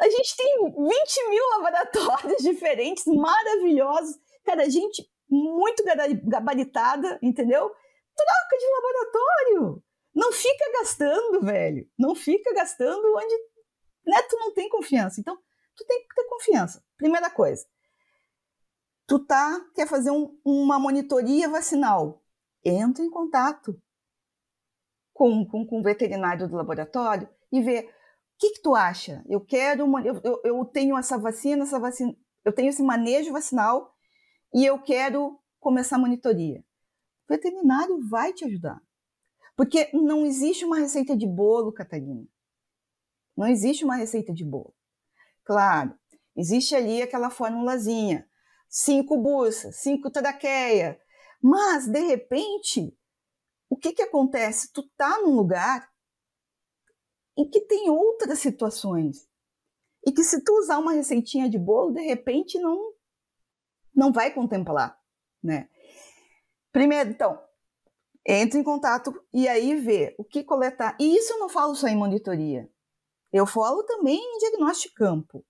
A 0.00 0.08
gente 0.08 0.36
tem 0.36 0.64
20 0.64 1.28
mil 1.30 1.48
laboratórios 1.50 2.42
diferentes, 2.42 3.04
maravilhosos. 3.06 4.16
Cara, 4.44 4.68
gente 4.68 5.08
muito 5.28 5.82
gabaritada, 6.24 7.18
entendeu? 7.22 7.70
troca 8.18 8.58
de 8.58 8.66
laboratório. 8.74 9.82
Não 10.14 10.32
fica 10.32 10.72
gastando, 10.78 11.40
velho. 11.42 11.88
Não 11.98 12.14
fica 12.14 12.52
gastando 12.52 13.04
onde 13.16 13.34
né, 14.06 14.22
tu 14.28 14.36
não 14.36 14.52
tem 14.52 14.68
confiança. 14.68 15.20
Então, 15.20 15.36
tu 15.76 15.84
tem 15.86 16.00
que 16.00 16.14
ter 16.14 16.24
confiança. 16.24 16.84
Primeira 16.96 17.30
coisa. 17.30 17.64
Tu 19.06 19.18
tá, 19.24 19.60
quer 19.74 19.86
fazer 19.86 20.10
um, 20.10 20.38
uma 20.44 20.78
monitoria 20.78 21.48
vacinal. 21.48 22.22
Entra 22.64 23.04
em 23.04 23.10
contato 23.10 23.80
com, 25.12 25.46
com, 25.46 25.66
com 25.66 25.80
o 25.80 25.82
veterinário 25.82 26.48
do 26.48 26.56
laboratório 26.56 27.28
e 27.50 27.62
vê 27.62 27.88
que, 28.38 28.50
que 28.50 28.62
tu 28.62 28.74
acha? 28.74 29.24
Eu 29.28 29.40
quero 29.40 29.84
uma, 29.84 30.00
eu, 30.02 30.20
eu, 30.44 30.64
tenho 30.64 30.96
essa 30.96 31.18
vacina, 31.18 31.64
essa 31.64 31.78
vacina, 31.78 32.16
eu 32.44 32.52
tenho 32.52 32.68
esse 32.68 32.82
manejo 32.82 33.32
vacinal 33.32 33.92
e 34.54 34.64
eu 34.64 34.80
quero 34.80 35.38
começar 35.58 35.96
a 35.96 35.98
monitoria. 35.98 36.64
O 37.28 37.34
veterinário 37.34 37.98
vai 38.08 38.32
te 38.32 38.44
ajudar. 38.44 38.80
Porque 39.56 39.90
não 39.92 40.24
existe 40.24 40.64
uma 40.64 40.78
receita 40.78 41.16
de 41.16 41.26
bolo, 41.26 41.72
Catarina. 41.72 42.24
Não 43.36 43.46
existe 43.46 43.84
uma 43.84 43.96
receita 43.96 44.32
de 44.32 44.44
bolo. 44.44 44.72
Claro, 45.44 45.92
existe 46.36 46.76
ali 46.76 47.02
aquela 47.02 47.28
formulazinha. 47.28 48.28
Cinco 48.68 49.16
buças, 49.16 49.76
cinco 49.80 50.10
traqueia. 50.10 51.00
Mas, 51.42 51.88
de 51.88 52.00
repente, 52.00 52.96
o 53.68 53.76
que, 53.76 53.92
que 53.92 54.02
acontece? 54.02 54.72
Tu 54.72 54.88
tá 54.96 55.20
num 55.22 55.34
lugar 55.34 55.88
em 57.38 57.48
que 57.48 57.60
tem 57.60 57.88
outras 57.88 58.40
situações. 58.40 59.28
E 60.04 60.10
que 60.10 60.24
se 60.24 60.42
tu 60.42 60.52
usar 60.58 60.78
uma 60.78 60.92
receitinha 60.92 61.48
de 61.48 61.58
bolo, 61.58 61.92
de 61.92 62.00
repente 62.00 62.58
não, 62.58 62.92
não 63.94 64.12
vai 64.12 64.34
contemplar, 64.34 65.00
né? 65.42 65.68
Primeiro, 66.72 67.10
então, 67.10 67.40
entre 68.26 68.58
em 68.58 68.64
contato 68.64 69.24
e 69.32 69.46
aí 69.46 69.76
vê 69.76 70.16
o 70.18 70.24
que 70.24 70.42
coletar. 70.42 70.96
E 70.98 71.16
isso 71.16 71.32
eu 71.32 71.38
não 71.38 71.48
falo 71.48 71.76
só 71.76 71.86
em 71.86 71.96
monitoria. 71.96 72.68
Eu 73.32 73.46
falo 73.46 73.84
também 73.84 74.18
em 74.18 74.38
diagnóstico 74.38 74.94
campo. 74.96 75.46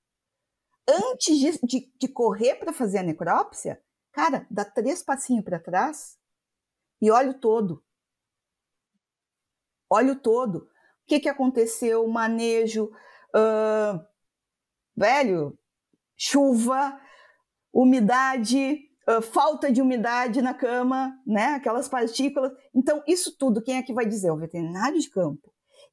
Antes 0.86 1.38
de, 1.38 1.66
de, 1.66 1.92
de 1.96 2.08
correr 2.08 2.56
para 2.56 2.72
fazer 2.72 2.98
a 2.98 3.02
necrópsia, 3.02 3.82
cara, 4.12 4.46
dá 4.50 4.64
três 4.64 5.02
passinhos 5.02 5.44
para 5.44 5.60
trás 5.60 6.18
e 7.00 7.10
olha 7.10 7.30
o 7.30 7.40
todo. 7.40 7.84
Olha 9.90 10.12
o 10.12 10.20
todo. 10.20 10.68
O 11.08 11.14
que, 11.16 11.20
que 11.20 11.28
aconteceu? 11.30 12.06
Manejo, 12.06 12.92
uh, 13.34 13.98
velho, 14.94 15.58
chuva, 16.14 17.00
umidade, 17.72 18.78
uh, 19.08 19.22
falta 19.22 19.72
de 19.72 19.80
umidade 19.80 20.42
na 20.42 20.52
cama, 20.52 21.18
né? 21.26 21.54
Aquelas 21.54 21.88
partículas. 21.88 22.52
Então, 22.74 23.02
isso 23.06 23.34
tudo, 23.38 23.62
quem 23.62 23.78
é 23.78 23.82
que 23.82 23.94
vai 23.94 24.04
dizer? 24.04 24.30
O 24.30 24.36
veterinário 24.36 25.00
de 25.00 25.08
campo. 25.08 25.50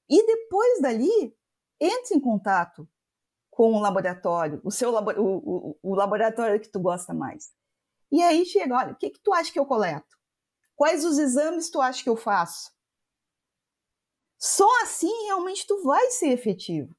E 0.10 0.22
depois 0.26 0.82
dali, 0.82 1.34
entre 1.80 2.18
em 2.18 2.20
contato 2.20 2.86
com 3.50 3.72
o 3.72 3.80
laboratório, 3.80 4.60
o 4.66 4.70
seu 4.70 4.92
labo 4.92 5.12
o, 5.12 5.38
o, 5.38 5.80
o, 5.82 5.96
laboratório 5.96 6.60
que 6.60 6.68
tu 6.68 6.82
gosta 6.82 7.14
mais. 7.14 7.54
E 8.12 8.22
aí 8.22 8.46
chega, 8.46 8.76
olha, 8.76 8.92
o 8.92 8.98
que, 8.98 9.12
que 9.12 9.22
tu 9.22 9.34
acha 9.34 9.50
que 9.50 9.58
eu 9.58 9.66
coleto? 9.66 10.14
Quais 10.76 11.06
os 11.06 11.18
exames 11.18 11.70
tu 11.70 11.80
acha 11.80 12.04
que 12.04 12.10
eu 12.10 12.18
faço? 12.18 12.75
Só 14.46 14.70
assim 14.84 15.12
realmente 15.26 15.66
tu 15.66 15.82
vai 15.82 16.12
ser 16.12 16.28
efetivo. 16.28 16.96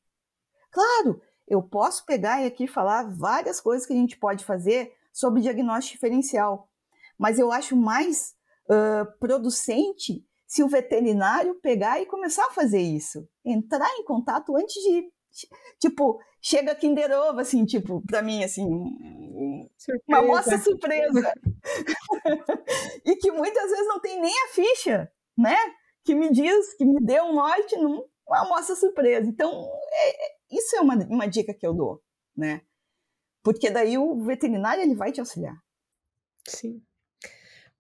Claro, 0.69 1.23
eu 1.47 1.63
posso 1.63 2.05
pegar 2.05 2.43
e 2.43 2.47
aqui 2.47 2.67
falar 2.67 3.05
várias 3.17 3.61
coisas 3.61 3.87
que 3.87 3.93
a 3.93 3.97
gente 3.97 4.19
pode 4.19 4.45
fazer 4.45 4.93
sobre 5.13 5.43
diagnóstico 5.43 5.95
diferencial, 5.95 6.69
mas 7.17 7.39
eu 7.39 7.53
acho 7.53 7.77
mais 7.77 8.35
uh, 8.65 9.07
producente 9.21 10.27
se 10.45 10.65
o 10.65 10.69
veterinário 10.69 11.55
pegar 11.61 12.01
e 12.01 12.07
começar 12.07 12.47
a 12.47 12.51
fazer 12.51 12.81
isso, 12.81 13.29
entrar 13.45 13.89
em 13.95 14.05
contato 14.05 14.57
antes 14.57 14.83
de, 14.83 15.09
tipo, 15.79 16.21
chega 16.43 16.75
Kinder 16.75 17.13
Ovo, 17.13 17.39
assim, 17.39 17.65
tipo, 17.65 18.03
para 18.09 18.23
mim, 18.23 18.43
assim, 18.43 18.67
surpresa. 19.79 20.05
uma 20.09 20.23
moça 20.23 20.59
surpresa, 20.59 21.33
e 23.07 23.15
que 23.15 23.31
muitas 23.31 23.71
vezes 23.71 23.87
não 23.87 24.01
tem 24.01 24.21
nem 24.21 24.35
a 24.35 24.49
ficha, 24.49 25.13
né? 25.39 25.57
Que 26.07 26.15
me 26.15 26.31
diz, 26.31 26.75
que 26.75 26.85
me 26.85 27.05
deu 27.05 27.25
um 27.25 27.35
norte 27.35 27.77
numa 27.77 28.05
amostra 28.31 28.77
surpresa. 28.77 29.29
Então, 29.29 29.51
é, 29.93 30.37
isso 30.51 30.77
é 30.77 30.81
uma, 30.81 30.95
uma 31.07 31.27
dica 31.27 31.53
que 31.53 31.67
eu 31.67 31.75
dou, 31.75 32.03
né? 32.35 32.63
Porque 33.43 33.71
daí 33.71 33.99
o 33.99 34.25
veterinário 34.25 34.83
ele 34.83 34.95
vai 34.95 35.13
te 35.13 35.21
auxiliar. 35.21 35.57
Sim. 36.47 36.83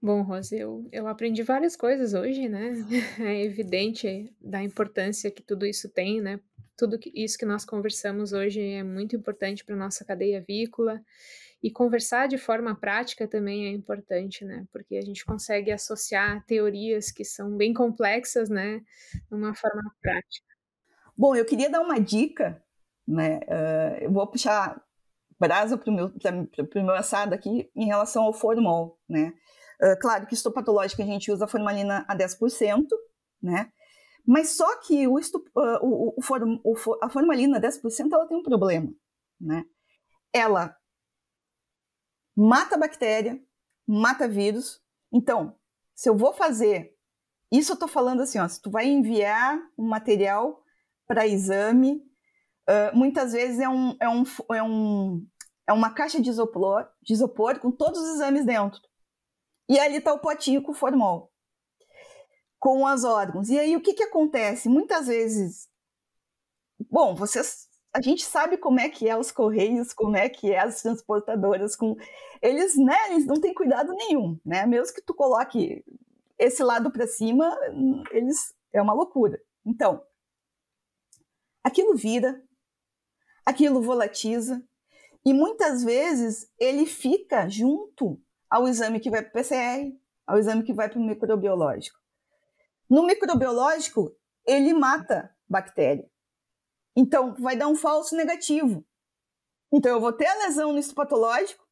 Bom, 0.00 0.22
Rose, 0.22 0.56
eu, 0.56 0.86
eu 0.92 1.08
aprendi 1.08 1.42
várias 1.42 1.74
coisas 1.74 2.14
hoje, 2.14 2.48
né? 2.48 2.72
É 3.18 3.42
evidente 3.42 4.32
da 4.40 4.62
importância 4.62 5.30
que 5.30 5.42
tudo 5.42 5.66
isso 5.66 5.88
tem, 5.88 6.20
né? 6.20 6.38
Tudo 6.76 6.98
que, 6.98 7.10
isso 7.14 7.38
que 7.38 7.46
nós 7.46 7.64
conversamos 7.64 8.32
hoje 8.32 8.60
é 8.60 8.82
muito 8.82 9.16
importante 9.16 9.64
para 9.64 9.74
nossa 9.74 10.04
cadeia 10.04 10.38
avícola. 10.38 11.02
E 11.66 11.70
conversar 11.72 12.29
de 12.29 12.38
forma 12.38 12.76
prática 12.76 13.26
também 13.26 13.66
é 13.66 13.70
importante, 13.72 14.44
né? 14.44 14.64
Porque 14.72 14.94
a 14.94 15.00
gente 15.00 15.24
consegue 15.24 15.72
associar 15.72 16.44
teorias 16.46 17.11
que 17.11 17.24
são 17.24 17.57
bem 17.57 17.74
complexas, 17.74 18.48
né? 18.48 18.83
Numa 19.29 19.52
forma 19.52 19.83
prática. 20.00 20.46
Bom, 21.18 21.35
eu 21.35 21.44
queria 21.44 21.68
dar 21.68 21.81
uma 21.81 21.98
dica, 21.98 22.62
né? 23.05 23.40
Uh, 23.48 24.05
eu 24.05 24.12
vou 24.12 24.24
puxar 24.29 24.81
brasa 25.40 25.76
para 25.76 25.90
o 25.90 25.92
meu, 25.92 26.12
meu 26.76 26.94
assado 26.94 27.35
aqui 27.35 27.68
em 27.74 27.87
relação 27.87 28.22
ao 28.22 28.33
formol, 28.33 29.00
né? 29.09 29.35
Uh, 29.83 29.98
claro 30.00 30.24
que 30.24 30.35
histopatológico 30.35 31.02
a 31.02 31.05
gente 31.05 31.33
usa 31.33 31.46
a 31.46 31.48
formalina 31.48 32.05
a 32.07 32.16
10%, 32.16 32.87
né? 33.42 33.72
Mas 34.24 34.57
só 34.57 34.81
que 34.83 35.09
o, 35.09 35.16
uh, 35.16 35.20
o, 35.83 36.14
o, 36.16 36.22
form, 36.22 36.61
o, 36.62 36.76
a 37.02 37.09
formalina 37.09 37.57
a 37.57 37.61
10% 37.61 38.07
ela 38.12 38.29
tem 38.29 38.38
um 38.38 38.44
problema, 38.44 38.94
né? 39.40 39.64
Ela 40.33 40.76
mata 42.37 42.77
bactéria, 42.77 43.42
mata 43.87 44.29
vírus. 44.29 44.83
Então, 45.12 45.57
se 45.94 46.09
eu 46.09 46.16
vou 46.16 46.33
fazer, 46.33 46.94
isso 47.51 47.72
eu 47.72 47.75
estou 47.75 47.88
falando 47.88 48.22
assim, 48.22 48.38
ó, 48.38 48.46
se 48.46 48.61
tu 48.61 48.70
vai 48.70 48.87
enviar 48.87 49.59
um 49.79 49.88
material 49.88 50.62
para 51.07 51.27
exame. 51.27 52.03
Uh, 52.68 52.96
muitas 52.96 53.33
vezes 53.33 53.61
é, 53.61 53.68
um, 53.68 53.96
é, 54.01 54.09
um, 54.09 54.25
é, 54.53 54.62
um, 54.62 55.27
é 55.68 55.72
uma 55.72 55.94
caixa 55.94 56.20
de 56.20 56.29
isopor, 56.29 56.87
de 57.01 57.12
isopor 57.12 57.61
com 57.61 57.70
todos 57.70 58.01
os 58.01 58.14
exames 58.16 58.44
dentro. 58.44 58.81
E 59.68 59.79
ali 59.79 59.96
está 59.96 60.12
o 60.12 60.18
potinho 60.18 60.62
com 60.62 60.75
formol, 60.75 61.33
com 62.59 62.85
os 62.85 63.05
órgãos. 63.05 63.49
E 63.49 63.59
aí 63.59 63.77
o 63.77 63.81
que, 63.81 63.94
que 63.94 64.03
acontece? 64.03 64.68
Muitas 64.68 65.07
vezes, 65.07 65.68
bom, 66.90 67.14
vocês, 67.14 67.68
a 67.94 68.01
gente 68.01 68.25
sabe 68.25 68.57
como 68.59 68.79
é 68.79 68.88
que 68.88 69.09
é 69.09 69.16
os 69.16 69.33
correios, 69.33 69.92
como 69.92 70.16
é 70.16 70.29
que 70.29 70.53
é 70.53 70.59
as 70.59 70.83
transportadoras, 70.83 71.75
com 71.75 71.96
eles, 72.42 72.77
né, 72.77 72.96
eles 73.11 73.27
não 73.27 73.40
têm 73.40 73.55
cuidado 73.55 73.92
nenhum, 73.94 74.38
né? 74.44 74.66
Mesmo 74.66 74.94
que 74.94 75.03
tu 75.03 75.14
coloque 75.14 75.85
esse 76.38 76.62
lado 76.62 76.90
para 76.92 77.07
cima, 77.07 77.57
eles 78.11 78.55
é 78.72 78.83
uma 78.83 78.92
loucura. 78.92 79.40
Então, 79.64 80.03
aquilo 81.64 81.96
vira, 81.96 82.42
aquilo 83.44 83.81
volatiza, 83.81 84.62
e 85.25 85.33
muitas 85.33 85.83
vezes 85.83 86.49
ele 86.59 86.87
fica 86.87 87.49
junto 87.49 88.20
ao 88.49 88.68
exame 88.68 89.01
que 89.01 89.11
vai 89.11 89.22
para 89.22 89.31
o 89.31 89.33
PCR, 89.33 89.92
ao 90.27 90.38
exame 90.38 90.62
que 90.62 90.72
vai 90.72 90.88
para 90.88 90.99
o 90.99 91.03
microbiológico. 91.05 91.99
No 92.88 93.05
microbiológico, 93.05 94.14
ele 94.46 94.72
mata 94.72 95.35
bactéria. 95.49 96.09
Então, 96.96 97.35
vai 97.35 97.56
dar 97.56 97.68
um 97.68 97.76
falso 97.76 98.16
negativo. 98.16 98.85
Então, 99.72 99.92
eu 99.92 100.00
vou 100.00 100.12
ter 100.12 100.26
a 100.26 100.46
lesão 100.46 100.72
no 100.72 100.78
histopatológico, 100.78 101.62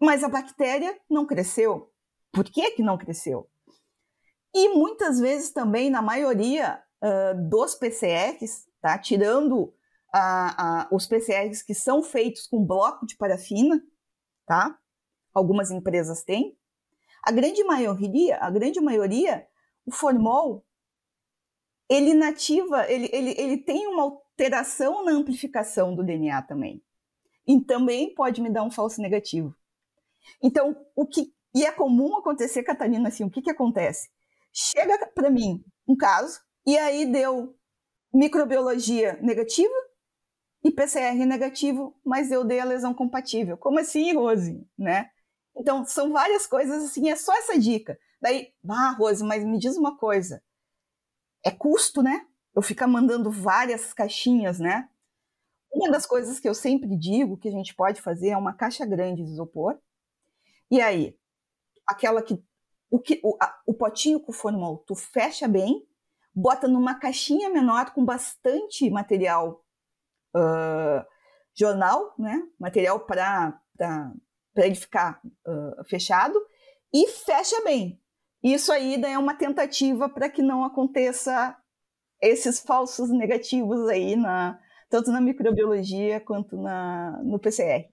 mas 0.00 0.22
a 0.22 0.28
bactéria 0.28 0.96
não 1.10 1.26
cresceu. 1.26 1.92
Por 2.32 2.44
que, 2.44 2.70
que 2.72 2.82
não 2.82 2.96
cresceu? 2.96 3.50
E 4.54 4.68
muitas 4.68 5.18
vezes 5.18 5.50
também, 5.50 5.90
na 5.90 6.02
maioria 6.02 6.82
uh, 7.02 7.48
dos 7.48 7.74
PCRs, 7.74 8.66
tá? 8.80 8.98
Tirando 8.98 9.74
os 10.90 11.06
PCRs 11.06 11.62
que 11.62 11.74
são 11.74 12.02
feitos 12.02 12.46
com 12.46 12.62
bloco 12.62 13.06
de 13.06 13.16
parafina, 13.16 13.82
tá? 14.46 14.78
Algumas 15.32 15.70
empresas 15.70 16.22
têm. 16.22 16.54
A 17.22 17.32
grande 17.32 17.64
maioria, 17.64 18.36
a 18.38 18.50
grande 18.50 18.78
maioria, 18.78 19.46
o 19.86 19.90
formol, 19.90 20.66
ele 21.92 22.14
nativa, 22.14 22.90
ele, 22.90 23.08
ele, 23.12 23.34
ele 23.36 23.58
tem 23.58 23.86
uma 23.86 24.04
alteração 24.04 25.04
na 25.04 25.12
amplificação 25.12 25.94
do 25.94 26.02
DNA 26.02 26.40
também. 26.42 26.82
E 27.46 27.60
também 27.60 28.14
pode 28.14 28.40
me 28.40 28.50
dar 28.50 28.62
um 28.62 28.70
falso 28.70 29.00
negativo. 29.00 29.54
Então, 30.42 30.76
o 30.94 31.06
que 31.06 31.32
e 31.54 31.66
é 31.66 31.70
comum 31.70 32.16
acontecer, 32.16 32.62
Catarina, 32.62 33.08
assim, 33.08 33.24
o 33.24 33.30
que 33.30 33.42
que 33.42 33.50
acontece? 33.50 34.08
Chega 34.52 35.06
para 35.14 35.30
mim 35.30 35.62
um 35.86 35.94
caso 35.94 36.40
e 36.66 36.78
aí 36.78 37.04
deu 37.04 37.54
microbiologia 38.12 39.18
negativa 39.20 39.72
e 40.64 40.70
PCR 40.70 41.26
negativo, 41.26 41.94
mas 42.04 42.30
eu 42.30 42.44
dei 42.44 42.60
a 42.60 42.64
lesão 42.64 42.94
compatível. 42.94 43.58
Como 43.58 43.78
assim, 43.78 44.14
Rose? 44.14 44.66
Né? 44.78 45.10
Então, 45.54 45.84
são 45.84 46.12
várias 46.12 46.46
coisas 46.46 46.84
assim, 46.84 47.10
é 47.10 47.16
só 47.16 47.36
essa 47.36 47.58
dica. 47.58 47.98
Daí, 48.20 48.48
ah, 48.68 48.94
Rose, 48.98 49.22
mas 49.22 49.44
me 49.44 49.58
diz 49.58 49.76
uma 49.76 49.98
coisa. 49.98 50.42
É 51.44 51.50
custo, 51.50 52.02
né? 52.02 52.26
Eu 52.54 52.62
ficar 52.62 52.86
mandando 52.86 53.30
várias 53.30 53.92
caixinhas, 53.92 54.58
né? 54.58 54.88
Uma 55.72 55.90
das 55.90 56.06
coisas 56.06 56.38
que 56.38 56.48
eu 56.48 56.54
sempre 56.54 56.96
digo 56.96 57.36
que 57.36 57.48
a 57.48 57.52
gente 57.52 57.74
pode 57.74 58.00
fazer 58.00 58.30
é 58.30 58.36
uma 58.36 58.52
caixa 58.52 58.84
grande 58.84 59.24
de 59.24 59.30
isopor. 59.30 59.78
E 60.70 60.80
aí, 60.80 61.16
aquela 61.86 62.22
que 62.22 62.42
o, 62.90 62.98
que, 62.98 63.18
o, 63.24 63.38
a, 63.40 63.58
o 63.66 63.72
potinho 63.72 64.20
com 64.20 64.32
formol, 64.32 64.84
tu 64.86 64.94
fecha 64.94 65.48
bem, 65.48 65.82
bota 66.34 66.68
numa 66.68 66.94
caixinha 66.98 67.48
menor 67.48 67.90
com 67.92 68.04
bastante 68.04 68.90
material 68.90 69.64
uh, 70.36 71.02
jornal, 71.54 72.14
né? 72.18 72.42
material 72.58 73.00
para 73.00 73.58
ele 74.56 74.74
ficar 74.74 75.22
uh, 75.24 75.84
fechado, 75.86 76.38
e 76.92 77.08
fecha 77.08 77.62
bem. 77.64 78.01
Isso 78.42 78.72
aí 78.72 79.00
é 79.04 79.16
uma 79.16 79.34
tentativa 79.34 80.08
para 80.08 80.28
que 80.28 80.42
não 80.42 80.64
aconteça 80.64 81.56
esses 82.20 82.58
falsos 82.58 83.08
negativos 83.08 83.88
aí, 83.88 84.16
na, 84.16 84.58
tanto 84.90 85.12
na 85.12 85.20
microbiologia 85.20 86.18
quanto 86.20 86.56
na, 86.56 87.20
no 87.22 87.38
PCR. 87.38 87.86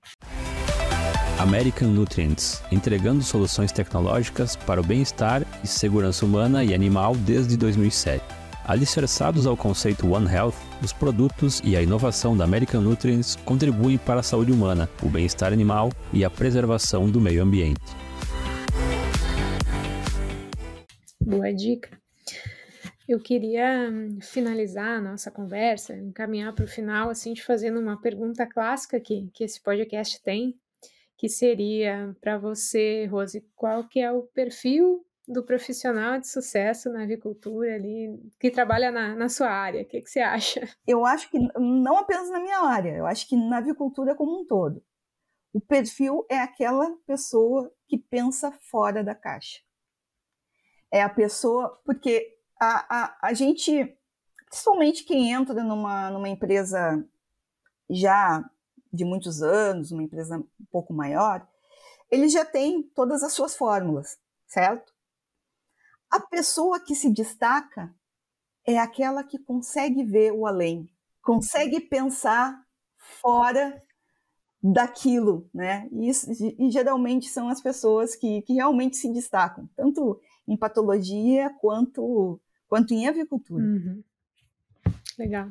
American 1.38 1.90
Nutrients, 1.90 2.64
entregando 2.72 3.24
soluções 3.24 3.72
tecnológicas 3.72 4.56
para 4.56 4.82
o 4.82 4.84
bem-estar 4.84 5.46
e 5.64 5.68
segurança 5.68 6.26
humana 6.26 6.64
e 6.64 6.74
animal 6.74 7.16
desde 7.16 7.56
2007. 7.56 8.24
Alicerçados 8.66 9.46
ao 9.46 9.56
conceito 9.56 10.12
One 10.12 10.32
Health, 10.32 10.56
os 10.84 10.92
produtos 10.92 11.62
e 11.64 11.78
a 11.78 11.82
inovação 11.82 12.36
da 12.36 12.44
American 12.44 12.82
Nutrients 12.82 13.36
contribuem 13.46 14.00
para 14.00 14.20
a 14.20 14.24
saúde 14.24 14.52
humana, 14.52 14.90
o 15.02 15.10
bem-estar 15.10 15.54
animal 15.54 15.92
e 16.12 16.26
a 16.26 16.30
preservação 16.30 17.10
do 17.10 17.22
meio 17.22 17.44
ambiente. 17.44 17.99
Boa 21.30 21.54
dica. 21.54 21.96
Eu 23.08 23.20
queria 23.20 23.88
hum, 23.88 24.18
finalizar 24.20 24.98
a 24.98 25.02
nossa 25.02 25.30
conversa, 25.30 25.96
encaminhar 25.96 26.56
para 26.56 26.66
o 26.66 26.68
final, 26.68 27.12
assim, 27.12 27.36
te 27.36 27.44
fazendo 27.44 27.80
uma 27.80 28.02
pergunta 28.02 28.48
clássica 28.48 29.00
que, 29.00 29.30
que 29.32 29.44
esse 29.44 29.62
podcast 29.62 30.24
tem, 30.24 30.60
que 31.16 31.30
seria 31.30 32.16
para 32.20 32.40
você, 32.40 33.06
Rose, 33.06 33.48
qual 33.56 33.88
que 33.88 34.00
é 34.00 34.12
o 34.12 34.24
perfil 34.24 35.06
do 35.28 35.44
profissional 35.44 36.20
de 36.20 36.28
sucesso 36.28 36.90
na 36.92 37.04
avicultura 37.04 37.76
ali, 37.76 38.20
que 38.40 38.50
trabalha 38.50 38.90
na, 38.92 39.16
na 39.16 39.30
sua 39.30 39.52
área? 39.52 39.84
O 39.84 39.86
que, 39.86 40.02
que 40.02 40.10
você 40.10 40.22
acha? 40.22 40.68
Eu 40.88 41.06
acho 41.06 41.30
que 41.30 41.38
não 41.60 42.00
apenas 42.00 42.32
na 42.32 42.40
minha 42.40 42.62
área, 42.62 42.98
eu 42.98 43.06
acho 43.06 43.30
que 43.30 43.36
na 43.36 43.60
avicultura 43.60 44.16
como 44.16 44.42
um 44.42 44.48
todo. 44.48 44.84
O 45.54 45.62
perfil 45.62 46.26
é 46.28 46.40
aquela 46.40 46.92
pessoa 47.06 47.72
que 47.88 48.00
pensa 48.00 48.52
fora 48.52 49.04
da 49.04 49.14
caixa. 49.14 49.60
É 50.92 51.02
a 51.02 51.10
pessoa, 51.10 51.80
porque 51.86 52.38
a, 52.60 53.04
a, 53.04 53.18
a 53.30 53.34
gente, 53.34 53.98
principalmente 54.48 55.04
quem 55.04 55.32
entra 55.32 55.64
numa, 55.64 56.10
numa 56.10 56.30
empresa 56.30 57.06
já 57.90 58.44
de 58.92 59.06
muitos 59.06 59.42
anos, 59.42 59.92
uma 59.92 60.04
empresa 60.04 60.38
um 60.38 60.66
pouco 60.72 60.94
maior, 60.94 61.48
ele 62.10 62.28
já 62.28 62.44
tem 62.44 62.82
todas 62.82 63.24
as 63.24 63.34
suas 63.34 63.56
fórmulas, 63.56 64.18
certo? 64.48 64.94
A 66.10 66.20
pessoa 66.20 66.80
que 66.80 66.96
se 66.96 67.10
destaca 67.12 67.94
é 68.66 68.80
aquela 68.80 69.24
que 69.24 69.38
consegue 69.38 70.04
ver 70.04 70.32
o 70.32 70.48
além, 70.48 70.90
consegue 71.22 71.80
pensar 71.80 72.66
fora 72.98 73.82
daquilo, 74.62 75.50
né? 75.54 75.88
E, 75.92 76.12
e 76.58 76.72
geralmente 76.72 77.30
são 77.30 77.48
as 77.48 77.62
pessoas 77.62 78.16
que, 78.16 78.42
que 78.42 78.54
realmente 78.54 78.98
se 78.98 79.12
destacam, 79.14 79.70
tanto 79.76 80.20
em 80.50 80.58
patologia 80.58 81.50
quanto, 81.62 82.40
quanto 82.68 82.94
em 82.94 83.08
avicultura. 83.08 83.64
Uhum. 83.64 84.04
Legal. 85.18 85.50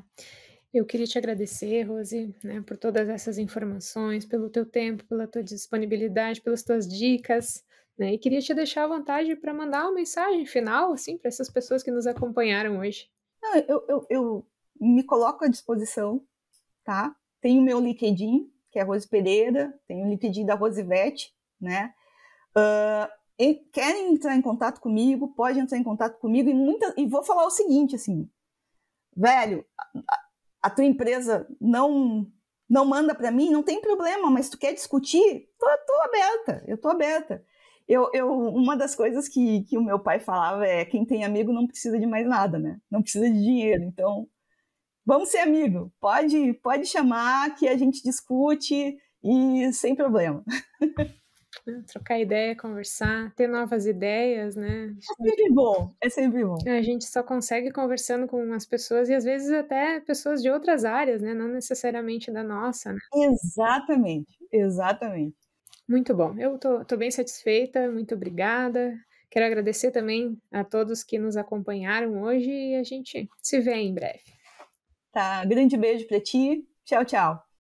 Eu 0.74 0.84
queria 0.84 1.06
te 1.06 1.16
agradecer, 1.16 1.82
Rose, 1.84 2.34
né, 2.44 2.60
por 2.60 2.76
todas 2.76 3.08
essas 3.08 3.38
informações, 3.38 4.26
pelo 4.26 4.50
teu 4.50 4.66
tempo, 4.66 5.04
pela 5.06 5.26
tua 5.26 5.42
disponibilidade, 5.42 6.42
pelas 6.42 6.62
tuas 6.62 6.86
dicas, 6.86 7.64
né? 7.98 8.12
E 8.12 8.18
queria 8.18 8.40
te 8.40 8.52
deixar 8.54 8.84
à 8.84 8.88
vontade 8.88 9.34
para 9.34 9.54
mandar 9.54 9.84
uma 9.84 9.94
mensagem 9.94 10.44
final, 10.44 10.92
assim, 10.92 11.16
para 11.16 11.28
essas 11.28 11.50
pessoas 11.50 11.82
que 11.82 11.90
nos 11.90 12.06
acompanharam 12.06 12.78
hoje. 12.78 13.08
Não, 13.42 13.56
eu, 13.56 13.84
eu, 13.88 14.06
eu 14.10 14.46
me 14.80 15.02
coloco 15.02 15.44
à 15.44 15.48
disposição, 15.48 16.22
tá? 16.84 17.16
Tem 17.40 17.58
o 17.58 17.62
meu 17.62 17.80
LinkedIn, 17.80 18.50
que 18.70 18.78
é 18.78 18.82
Rose 18.82 19.08
Pereira, 19.08 19.74
tem 19.86 20.04
o 20.04 20.08
LinkedIn 20.08 20.44
da 20.44 20.54
Rosivete, 20.54 21.34
né? 21.60 21.94
Uh, 22.56 23.17
querem 23.72 24.12
entrar 24.12 24.36
em 24.36 24.42
contato 24.42 24.80
comigo, 24.80 25.34
pode 25.34 25.60
entrar 25.60 25.78
em 25.78 25.84
contato 25.84 26.18
comigo 26.18 26.50
e, 26.50 26.54
muita, 26.54 26.92
e 26.96 27.06
vou 27.06 27.22
falar 27.22 27.46
o 27.46 27.50
seguinte, 27.50 27.94
assim, 27.94 28.28
velho, 29.16 29.64
a, 30.08 30.20
a 30.62 30.70
tua 30.70 30.84
empresa 30.84 31.46
não 31.60 32.26
não 32.68 32.84
manda 32.84 33.14
para 33.14 33.30
mim, 33.30 33.50
não 33.50 33.62
tem 33.62 33.80
problema, 33.80 34.30
mas 34.30 34.50
tu 34.50 34.58
quer 34.58 34.74
discutir, 34.74 35.48
tô, 35.58 35.66
tô 35.86 36.02
aberta, 36.02 36.62
eu 36.66 36.76
tô 36.76 36.88
aberta. 36.88 37.42
Eu, 37.88 38.10
eu, 38.12 38.30
uma 38.30 38.76
das 38.76 38.94
coisas 38.94 39.26
que, 39.26 39.62
que 39.62 39.78
o 39.78 39.82
meu 39.82 39.98
pai 39.98 40.20
falava 40.20 40.66
é 40.66 40.84
quem 40.84 41.06
tem 41.06 41.24
amigo 41.24 41.50
não 41.50 41.66
precisa 41.66 41.98
de 41.98 42.06
mais 42.06 42.26
nada, 42.26 42.58
né? 42.58 42.78
Não 42.90 43.00
precisa 43.00 43.30
de 43.30 43.42
dinheiro. 43.42 43.82
Então, 43.84 44.28
vamos 45.06 45.30
ser 45.30 45.38
amigo. 45.38 45.90
Pode, 45.98 46.52
pode 46.62 46.84
chamar 46.84 47.56
que 47.56 47.66
a 47.66 47.78
gente 47.78 48.02
discute 48.02 48.98
e 49.24 49.72
sem 49.72 49.94
problema. 49.96 50.44
Trocar 51.86 52.18
ideia, 52.18 52.56
conversar, 52.56 53.32
ter 53.34 53.46
novas 53.46 53.86
ideias, 53.86 54.56
né? 54.56 54.94
É 54.96 55.24
sempre 55.24 55.50
bom, 55.52 55.94
é 56.00 56.08
sempre 56.08 56.44
bom. 56.44 56.58
A 56.66 56.82
gente 56.82 57.04
só 57.04 57.22
consegue 57.22 57.70
conversando 57.70 58.26
com 58.26 58.52
as 58.52 58.66
pessoas 58.66 59.08
e 59.08 59.14
às 59.14 59.24
vezes 59.24 59.50
até 59.50 60.00
pessoas 60.00 60.42
de 60.42 60.50
outras 60.50 60.84
áreas, 60.84 61.22
né? 61.22 61.34
Não 61.34 61.48
necessariamente 61.48 62.30
da 62.30 62.42
nossa. 62.42 62.92
Né? 62.92 62.98
Exatamente, 63.14 64.36
exatamente. 64.52 65.36
Muito 65.88 66.14
bom. 66.14 66.34
Eu 66.38 66.58
tô, 66.58 66.84
tô 66.84 66.96
bem 66.96 67.10
satisfeita, 67.10 67.90
muito 67.90 68.14
obrigada. 68.14 68.94
Quero 69.30 69.46
agradecer 69.46 69.90
também 69.90 70.38
a 70.50 70.64
todos 70.64 71.02
que 71.04 71.18
nos 71.18 71.36
acompanharam 71.36 72.22
hoje 72.22 72.50
e 72.50 72.76
a 72.76 72.82
gente 72.82 73.28
se 73.42 73.60
vê 73.60 73.74
em 73.74 73.94
breve. 73.94 74.22
Tá, 75.12 75.44
grande 75.44 75.76
beijo 75.76 76.06
para 76.06 76.20
ti. 76.20 76.66
Tchau, 76.84 77.04
tchau. 77.04 77.47